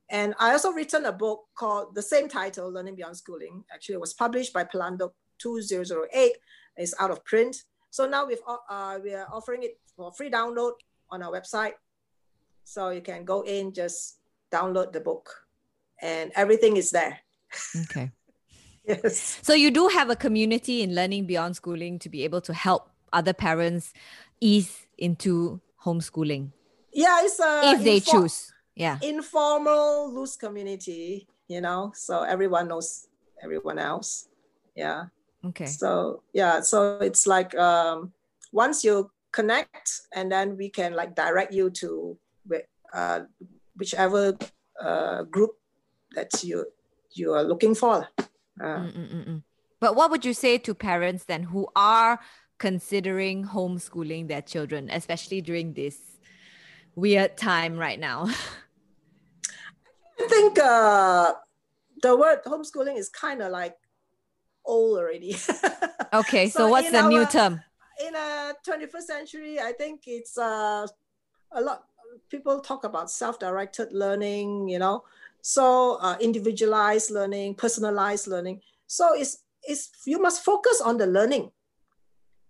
and 0.10 0.34
I 0.40 0.54
also 0.54 0.72
written 0.72 1.06
a 1.06 1.12
book 1.12 1.46
called 1.56 1.94
the 1.94 2.02
same 2.02 2.30
title, 2.30 2.72
Learning 2.72 2.96
Beyond 2.96 3.18
Schooling. 3.18 3.64
Actually, 3.74 3.96
it 3.96 4.02
was 4.02 4.14
published 4.14 4.54
by 4.54 4.64
Pelanduk 4.64 5.12
2008. 5.40 6.32
It's 6.78 6.94
out 7.00 7.12
of 7.12 7.26
print. 7.26 7.64
So 7.90 8.08
now 8.08 8.26
we've 8.26 8.40
uh, 8.48 9.00
we 9.04 9.14
are 9.14 9.28
offering 9.32 9.64
it 9.64 9.80
for 9.96 10.12
free 10.14 10.30
download 10.30 10.74
on 11.10 11.24
our 11.24 11.32
website. 11.32 11.74
So 12.64 12.90
you 12.90 13.02
can 13.02 13.26
go 13.26 13.42
in, 13.42 13.74
just 13.74 14.20
download 14.52 14.94
the 14.94 15.02
book, 15.02 15.30
and 16.02 16.32
everything 16.36 16.78
is 16.78 16.92
there. 16.92 17.20
Okay. 17.84 18.12
Yes. 18.88 19.40
So 19.44 19.54
you 19.54 19.72
do 19.72 19.88
have 19.88 20.10
a 20.10 20.16
community 20.16 20.82
in 20.82 20.96
Learning 20.96 21.26
Beyond 21.26 21.56
Schooling 21.56 22.00
to 22.00 22.10
be 22.10 22.24
able 22.24 22.42
to 22.42 22.54
help 22.54 22.90
other 23.14 23.34
parents 23.34 23.94
ease 24.42 24.86
into 24.98 25.62
homeschooling. 25.84 26.52
Yeah, 26.94 27.20
it's 27.24 27.40
a 27.40 27.62
if 27.74 27.84
they 27.84 28.00
choose 28.00 28.54
yeah 28.76 29.00
informal 29.02 30.14
loose 30.14 30.36
community 30.36 31.28
you 31.48 31.60
know 31.60 31.92
so 31.96 32.22
everyone 32.22 32.68
knows 32.68 33.08
everyone 33.42 33.80
else 33.80 34.30
yeah 34.76 35.06
okay 35.44 35.66
so 35.66 36.22
yeah 36.32 36.62
so 36.62 37.00
it's 37.02 37.26
like 37.26 37.58
um 37.58 38.14
once 38.52 38.84
you 38.84 39.10
connect 39.32 40.02
and 40.14 40.32
then 40.32 40.56
we 40.56 40.70
can 40.70 40.94
like 40.94 41.16
direct 41.16 41.52
you 41.52 41.72
to 41.72 42.16
uh, 42.94 43.22
whichever 43.76 44.38
uh, 44.82 45.24
group 45.24 45.52
that 46.16 46.44
you 46.44 46.66
you 47.14 47.34
are 47.34 47.44
looking 47.44 47.76
for. 47.76 48.08
Uh, 48.62 48.88
but 49.80 49.96
what 49.96 50.10
would 50.12 50.26
you 50.26 50.34
say 50.34 50.58
to 50.58 50.74
parents 50.74 51.26
then 51.26 51.44
who 51.44 51.68
are 51.76 52.20
considering 52.58 53.46
homeschooling 53.46 54.28
their 54.28 54.42
children, 54.42 54.90
especially 54.92 55.42
during 55.42 55.74
this 55.74 55.98
weird 56.96 57.38
time 57.38 57.78
right 57.78 58.00
now? 58.00 58.28
I 60.20 60.28
think 60.28 60.58
uh, 60.60 61.34
the 62.02 62.16
word 62.16 62.40
homeschooling 62.46 62.98
is 62.98 63.10
kind 63.10 63.42
of 63.42 63.52
like 63.52 63.76
old 64.66 64.98
already. 64.98 65.36
okay, 66.14 66.50
so, 66.50 66.60
so 66.60 66.70
what's 66.70 66.92
the 66.92 67.02
our, 67.02 67.10
new 67.10 67.26
term? 67.26 67.62
In 68.06 68.16
a 68.16 68.54
21st 68.68 69.02
century, 69.02 69.60
I 69.60 69.72
think 69.72 70.02
it's 70.08 70.38
uh, 70.38 70.88
a 71.52 71.62
lot. 71.62 71.84
People 72.30 72.60
talk 72.60 72.84
about 72.84 73.12
self-directed 73.12 73.94
learning, 73.94 74.68
you 74.70 74.80
know, 74.80 75.04
so 75.48 75.98
uh, 76.02 76.18
individualized 76.20 77.10
learning, 77.10 77.56
personalized 77.56 78.28
learning. 78.28 78.60
So 78.86 79.14
it's 79.14 79.46
it's 79.64 79.90
you 80.06 80.22
must 80.22 80.44
focus 80.44 80.82
on 80.82 80.98
the 80.98 81.08
learning. 81.08 81.52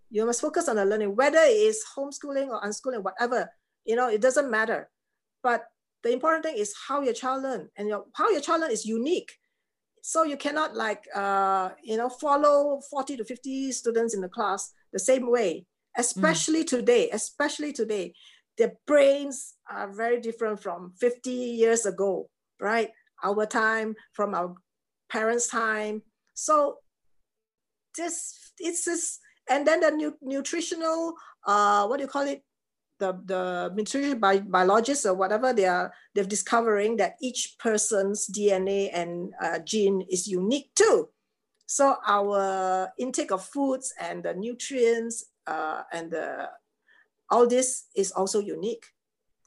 You 0.10 0.26
must 0.26 0.42
focus 0.42 0.68
on 0.68 0.78
the 0.78 0.86
learning, 0.86 1.16
whether 1.16 1.38
it 1.38 1.62
is 1.70 1.86
homeschooling 1.96 2.48
or 2.48 2.60
unschooling, 2.62 3.04
whatever. 3.04 3.52
You 3.86 3.98
know, 3.98 4.10
it 4.10 4.20
doesn't 4.20 4.50
matter. 4.50 4.90
But 5.44 5.66
the 6.02 6.12
important 6.12 6.46
thing 6.46 6.58
is 6.58 6.74
how 6.88 7.02
your 7.02 7.14
child 7.14 7.44
learn, 7.44 7.70
and 7.78 7.88
your, 7.88 8.06
how 8.16 8.32
your 8.32 8.42
child 8.42 8.62
learn 8.62 8.72
is 8.72 8.84
unique. 8.84 9.32
So 10.02 10.24
you 10.24 10.36
cannot 10.36 10.76
like 10.76 11.04
uh, 11.14 11.70
you 11.84 11.98
know 11.98 12.10
follow 12.10 12.82
40 12.90 13.18
to 13.18 13.26
50 13.26 13.74
students 13.74 14.16
in 14.16 14.22
the 14.22 14.30
class 14.30 14.74
the 14.92 14.98
same 14.98 15.30
way, 15.30 15.68
especially 15.96 16.64
mm. 16.64 16.68
today, 16.68 17.12
especially 17.12 17.74
today. 17.74 18.16
Their 18.58 18.74
brains 18.88 19.54
are 19.70 19.94
very 19.94 20.20
different 20.20 20.64
from 20.64 20.94
50 21.00 21.30
years 21.30 21.86
ago, 21.86 22.28
right? 22.60 22.90
Our 23.24 23.46
time, 23.46 23.96
from 24.14 24.34
our 24.34 24.56
parents' 25.10 25.48
time. 25.48 26.04
So 26.34 26.78
this 27.96 28.54
it's 28.60 28.86
this, 28.86 29.20
and 29.50 29.66
then 29.66 29.82
the 29.82 29.92
new 29.92 30.18
nutritional, 30.22 31.16
uh, 31.46 31.88
what 31.88 31.98
do 31.98 32.04
you 32.04 32.10
call 32.10 32.28
it? 32.28 32.44
the, 33.00 33.20
the 33.26 33.72
nutrition 33.76 34.20
bi- 34.20 34.40
biologists 34.40 35.06
or 35.06 35.14
whatever 35.14 35.54
they 35.54 35.66
are 35.66 35.94
they're 36.14 36.24
discovering 36.24 36.98
that 36.98 37.16
each 37.22 37.56
person's 37.60 38.28
DNA 38.28 38.90
and 38.94 39.34
uh, 39.42 39.60
gene 39.60 40.02
is 40.10 40.28
unique 40.28 40.72
too. 40.76 41.10
So 41.66 41.98
our 42.08 42.90
intake 42.98 43.32
of 43.32 43.44
foods 43.44 43.94
and 44.00 44.24
the 44.24 44.34
nutrients 44.34 45.26
uh, 45.46 45.84
and 45.92 46.12
the, 46.12 46.50
all 47.30 47.48
this 47.48 47.86
is 47.96 48.12
also 48.12 48.40
unique, 48.40 48.86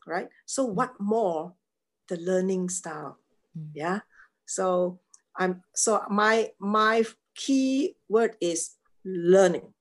right? 0.06 0.28
So 0.46 0.64
what 0.64 0.92
more 1.00 1.54
the 2.10 2.18
learning 2.18 2.68
style, 2.68 3.16
mm. 3.56 3.70
yeah. 3.72 4.00
So 4.44 4.98
I'm 5.38 5.62
so 5.72 6.02
my 6.10 6.50
my 6.58 7.06
key 7.34 7.94
word 8.10 8.36
is 8.42 8.76
learning. 9.04 9.72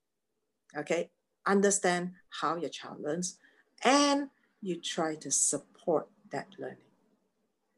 Okay, 0.77 1.09
understand 1.45 2.13
how 2.29 2.55
your 2.55 2.69
child 2.69 3.01
learns 3.01 3.41
and 3.83 4.29
you 4.61 4.79
try 4.79 5.15
to 5.15 5.31
support 5.31 6.07
that 6.31 6.47
learning. 6.59 6.85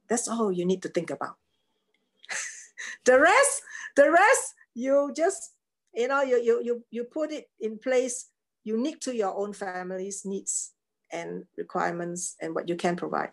That's 0.07 0.27
all 0.27 0.51
you 0.51 0.65
need 0.65 0.81
to 0.83 0.89
think 0.89 1.09
about. 1.09 1.37
the 3.05 3.19
rest, 3.19 3.61
the 3.95 4.11
rest, 4.11 4.55
you 4.73 5.13
just, 5.15 5.53
you 5.93 6.07
know, 6.07 6.21
you, 6.21 6.41
you, 6.41 6.61
you, 6.63 6.83
you 6.91 7.03
put 7.05 7.31
it 7.31 7.49
in 7.59 7.77
place 7.77 8.27
unique 8.63 8.99
to 9.01 9.15
your 9.15 9.33
own 9.35 9.53
family's 9.53 10.25
needs 10.25 10.73
and 11.11 11.45
requirements 11.57 12.35
and 12.41 12.53
what 12.55 12.67
you 12.67 12.75
can 12.75 12.95
provide. 12.95 13.31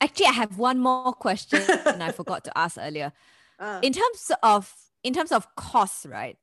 Actually, 0.00 0.26
I 0.26 0.32
have 0.32 0.58
one 0.58 0.78
more 0.78 1.12
question 1.12 1.62
and 1.86 2.02
I 2.02 2.12
forgot 2.12 2.44
to 2.44 2.58
ask 2.58 2.76
earlier. 2.78 3.12
Uh, 3.58 3.80
in 3.82 3.92
terms 3.92 4.30
of 4.42 4.72
in 5.02 5.14
terms 5.14 5.32
of 5.32 5.54
costs, 5.56 6.04
right? 6.06 6.36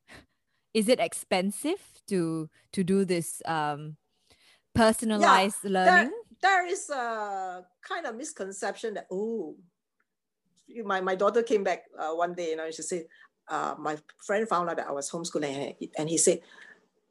Is 0.74 0.90
it 0.90 1.00
expensive 1.00 1.80
to 2.08 2.50
to 2.72 2.84
do 2.84 3.06
this 3.06 3.42
um, 3.46 3.98
personalized 4.74 5.58
yeah, 5.64 5.70
learning? 5.70 6.12
There, 6.42 6.64
there 6.64 6.68
is 6.68 6.90
a 6.90 7.66
kind 7.82 8.06
of 8.06 8.16
misconception 8.16 8.96
that, 8.96 9.08
oh, 9.12 9.56
my, 10.84 11.02
my 11.02 11.16
daughter 11.16 11.44
came 11.44 11.64
back 11.64 11.84
uh, 11.98 12.12
one 12.12 12.34
day, 12.34 12.52
you 12.52 12.56
know, 12.56 12.70
she 12.72 12.82
said, 12.82 13.06
uh, 13.48 13.76
my 13.78 13.98
friend 14.26 14.48
found 14.48 14.70
out 14.70 14.78
that 14.78 14.88
I 14.88 14.92
was 14.92 15.10
homeschooling 15.10 15.76
and 15.98 16.10
he 16.10 16.18
said, 16.18 16.42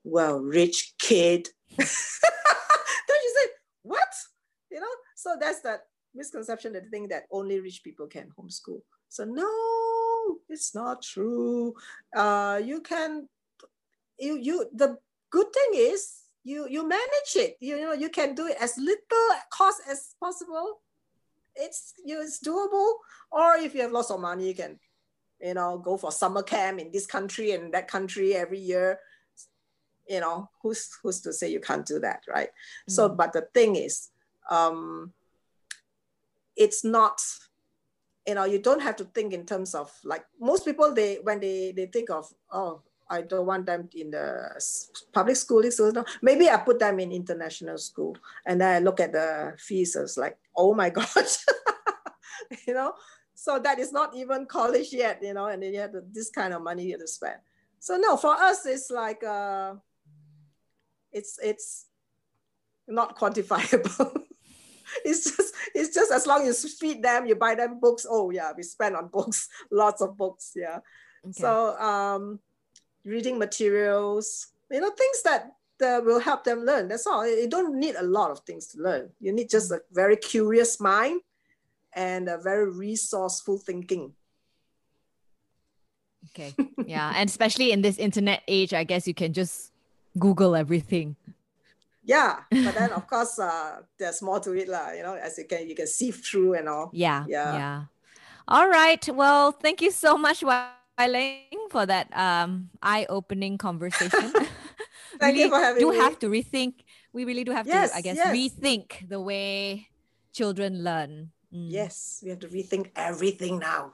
well, 0.04 0.40
rich 0.40 0.94
kid. 0.98 1.48
then 1.76 1.86
she 1.86 3.30
said, 3.38 3.50
what? 3.82 4.08
You 4.70 4.80
know, 4.80 4.86
so 5.14 5.36
that's 5.38 5.60
that 5.60 5.86
misconception 6.14 6.72
that 6.74 6.90
think 6.90 7.10
that 7.10 7.24
only 7.30 7.60
rich 7.60 7.82
people 7.82 8.06
can 8.06 8.28
homeschool. 8.38 8.80
So 9.08 9.24
no, 9.24 10.38
it's 10.48 10.74
not 10.74 11.02
true. 11.02 11.74
Uh, 12.14 12.60
you 12.62 12.80
can, 12.80 13.28
you, 14.18 14.38
you, 14.38 14.66
the 14.72 14.98
good 15.30 15.52
thing 15.52 15.70
is 15.74 16.22
you 16.44 16.66
you 16.68 16.86
manage 16.86 17.36
it 17.36 17.56
you, 17.60 17.76
you 17.76 17.82
know 17.82 17.92
you 17.92 18.08
can 18.08 18.34
do 18.34 18.46
it 18.46 18.56
as 18.60 18.76
little 18.76 19.28
cost 19.50 19.80
as 19.88 20.14
possible 20.20 20.80
it's 21.54 21.94
you 22.04 22.20
it's 22.20 22.40
doable 22.40 22.94
or 23.30 23.56
if 23.56 23.74
you 23.74 23.82
have 23.82 23.92
lots 23.92 24.10
of 24.10 24.20
money 24.20 24.48
you 24.48 24.54
can 24.54 24.78
you 25.40 25.54
know 25.54 25.78
go 25.78 25.96
for 25.96 26.10
summer 26.10 26.42
camp 26.42 26.80
in 26.80 26.90
this 26.90 27.06
country 27.06 27.52
and 27.52 27.72
that 27.72 27.88
country 27.88 28.34
every 28.34 28.58
year 28.58 28.98
you 30.08 30.20
know 30.20 30.48
who's 30.62 30.90
who's 31.02 31.20
to 31.20 31.32
say 31.32 31.48
you 31.48 31.60
can't 31.60 31.86
do 31.86 31.98
that 31.98 32.22
right 32.28 32.48
mm-hmm. 32.48 32.92
so 32.92 33.08
but 33.08 33.32
the 33.32 33.46
thing 33.54 33.76
is 33.76 34.08
um 34.50 35.12
it's 36.56 36.84
not 36.84 37.20
you 38.26 38.34
know 38.34 38.44
you 38.44 38.58
don't 38.58 38.82
have 38.82 38.96
to 38.96 39.04
think 39.04 39.32
in 39.32 39.44
terms 39.44 39.74
of 39.74 39.92
like 40.04 40.24
most 40.40 40.64
people 40.64 40.92
they 40.94 41.18
when 41.22 41.40
they 41.40 41.72
they 41.72 41.86
think 41.86 42.10
of 42.10 42.32
oh 42.52 42.82
I 43.10 43.20
don't 43.20 43.44
want 43.44 43.66
them 43.66 43.90
in 43.94 44.10
the 44.10 44.48
public 45.12 45.36
schooling 45.36 45.70
system. 45.70 46.02
Maybe 46.22 46.48
I 46.48 46.56
put 46.56 46.78
them 46.78 46.98
in 46.98 47.12
international 47.12 47.76
school, 47.76 48.16
and 48.46 48.58
then 48.58 48.76
I 48.76 48.78
look 48.78 49.00
at 49.00 49.12
the 49.12 49.52
fees. 49.58 49.94
It's 49.96 50.16
like, 50.16 50.38
oh 50.56 50.72
my 50.72 50.88
god 50.96 51.06
you 52.66 52.74
know. 52.74 52.94
So 53.34 53.58
that 53.58 53.78
is 53.78 53.92
not 53.92 54.14
even 54.14 54.46
college 54.46 54.92
yet, 54.92 55.20
you 55.22 55.34
know. 55.34 55.46
And 55.46 55.62
then 55.62 55.72
you 55.72 55.80
have 55.80 55.92
this 56.12 56.30
kind 56.30 56.54
of 56.54 56.62
money 56.62 56.84
you 56.84 56.92
have 56.92 57.00
to 57.00 57.08
spend. 57.08 57.36
So 57.78 57.96
no, 57.96 58.16
for 58.16 58.34
us, 58.34 58.64
it's 58.66 58.90
like 58.90 59.24
uh, 59.24 59.74
it's 61.10 61.38
it's 61.42 61.86
not 62.86 63.18
quantifiable. 63.18 64.22
it's 65.04 65.36
just 65.36 65.51
it's 65.74 65.94
just 65.94 66.12
as 66.12 66.26
long 66.26 66.46
as 66.46 66.62
you 66.62 66.70
feed 66.70 67.02
them, 67.02 67.26
you 67.26 67.34
buy 67.34 67.54
them 67.54 67.80
books. 67.80 68.06
Oh 68.08 68.30
yeah, 68.30 68.52
we 68.56 68.62
spend 68.62 68.96
on 68.96 69.08
books, 69.12 69.48
lots 69.70 70.02
of 70.02 70.16
books. 70.16 70.52
Yeah. 70.54 70.78
Okay. 71.24 71.32
So 71.32 71.78
um, 71.78 72.40
reading 73.04 73.38
materials, 73.38 74.48
you 74.70 74.80
know, 74.80 74.90
things 74.90 75.22
that, 75.24 75.52
that 75.78 76.04
will 76.04 76.20
help 76.20 76.44
them 76.44 76.64
learn. 76.64 76.88
That's 76.88 77.06
all. 77.06 77.26
You 77.26 77.48
don't 77.48 77.78
need 77.78 77.94
a 77.96 78.02
lot 78.02 78.30
of 78.30 78.40
things 78.40 78.66
to 78.68 78.82
learn. 78.82 79.10
You 79.20 79.32
need 79.32 79.50
just 79.50 79.70
a 79.70 79.80
very 79.92 80.16
curious 80.16 80.80
mind 80.80 81.20
and 81.94 82.28
a 82.28 82.38
very 82.38 82.70
resourceful 82.70 83.58
thinking. 83.58 84.12
Okay. 86.30 86.54
Yeah. 86.86 87.12
and 87.14 87.28
especially 87.28 87.72
in 87.72 87.82
this 87.82 87.98
internet 87.98 88.42
age, 88.48 88.72
I 88.72 88.84
guess 88.84 89.06
you 89.06 89.14
can 89.14 89.32
just 89.32 89.72
Google 90.18 90.56
everything. 90.56 91.16
Yeah. 92.04 92.40
But 92.50 92.74
then 92.74 92.92
of 92.92 93.06
course 93.10 93.38
uh, 93.38 93.82
there's 93.98 94.22
more 94.22 94.40
to 94.40 94.52
it, 94.52 94.68
lah, 94.68 94.90
you 94.90 95.02
know, 95.02 95.14
as 95.14 95.38
you 95.38 95.46
can 95.46 95.68
you 95.68 95.74
can 95.74 95.86
sift 95.86 96.26
through 96.26 96.54
and 96.54 96.68
all. 96.68 96.90
Yeah. 96.92 97.24
Yeah. 97.28 97.54
Yeah. 97.54 97.78
All 98.48 98.68
right. 98.68 99.02
Well, 99.08 99.52
thank 99.52 99.80
you 99.80 99.90
so 99.90 100.18
much. 100.18 100.42
Leng, 101.00 101.70
for 101.70 101.86
that 101.86 102.06
um, 102.16 102.70
eye-opening 102.82 103.58
conversation. 103.58 104.32
Thank 105.18 105.36
you 105.36 105.48
for 105.48 105.58
having 105.58 105.80
do 105.80 105.90
me. 105.90 105.96
have 105.96 106.18
to 106.20 106.28
rethink. 106.28 106.84
We 107.12 107.24
really 107.24 107.44
do 107.44 107.52
have 107.52 107.66
yes, 107.66 107.90
to, 107.90 107.96
I 107.96 108.00
guess, 108.00 108.16
yes. 108.16 108.34
rethink 108.34 109.08
the 109.08 109.20
way 109.20 109.88
children 110.32 110.82
learn. 110.82 111.32
Mm. 111.52 111.68
Yes, 111.70 112.20
we 112.22 112.30
have 112.30 112.40
to 112.40 112.48
rethink 112.48 112.90
everything 112.96 113.58
now. 113.58 113.92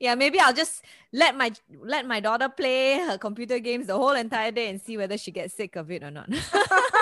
yeah, 0.00 0.14
maybe 0.14 0.40
I'll 0.40 0.54
just 0.54 0.82
let 1.12 1.36
my 1.36 1.52
let 1.84 2.06
my 2.06 2.20
daughter 2.20 2.48
play 2.48 2.98
her 2.98 3.18
computer 3.18 3.58
games 3.58 3.86
the 3.86 3.96
whole 3.96 4.12
entire 4.12 4.50
day 4.50 4.68
and 4.68 4.80
see 4.80 4.96
whether 4.96 5.16
she 5.16 5.30
gets 5.30 5.54
sick 5.54 5.76
of 5.76 5.90
it 5.90 6.02
or 6.02 6.10
not. 6.10 6.28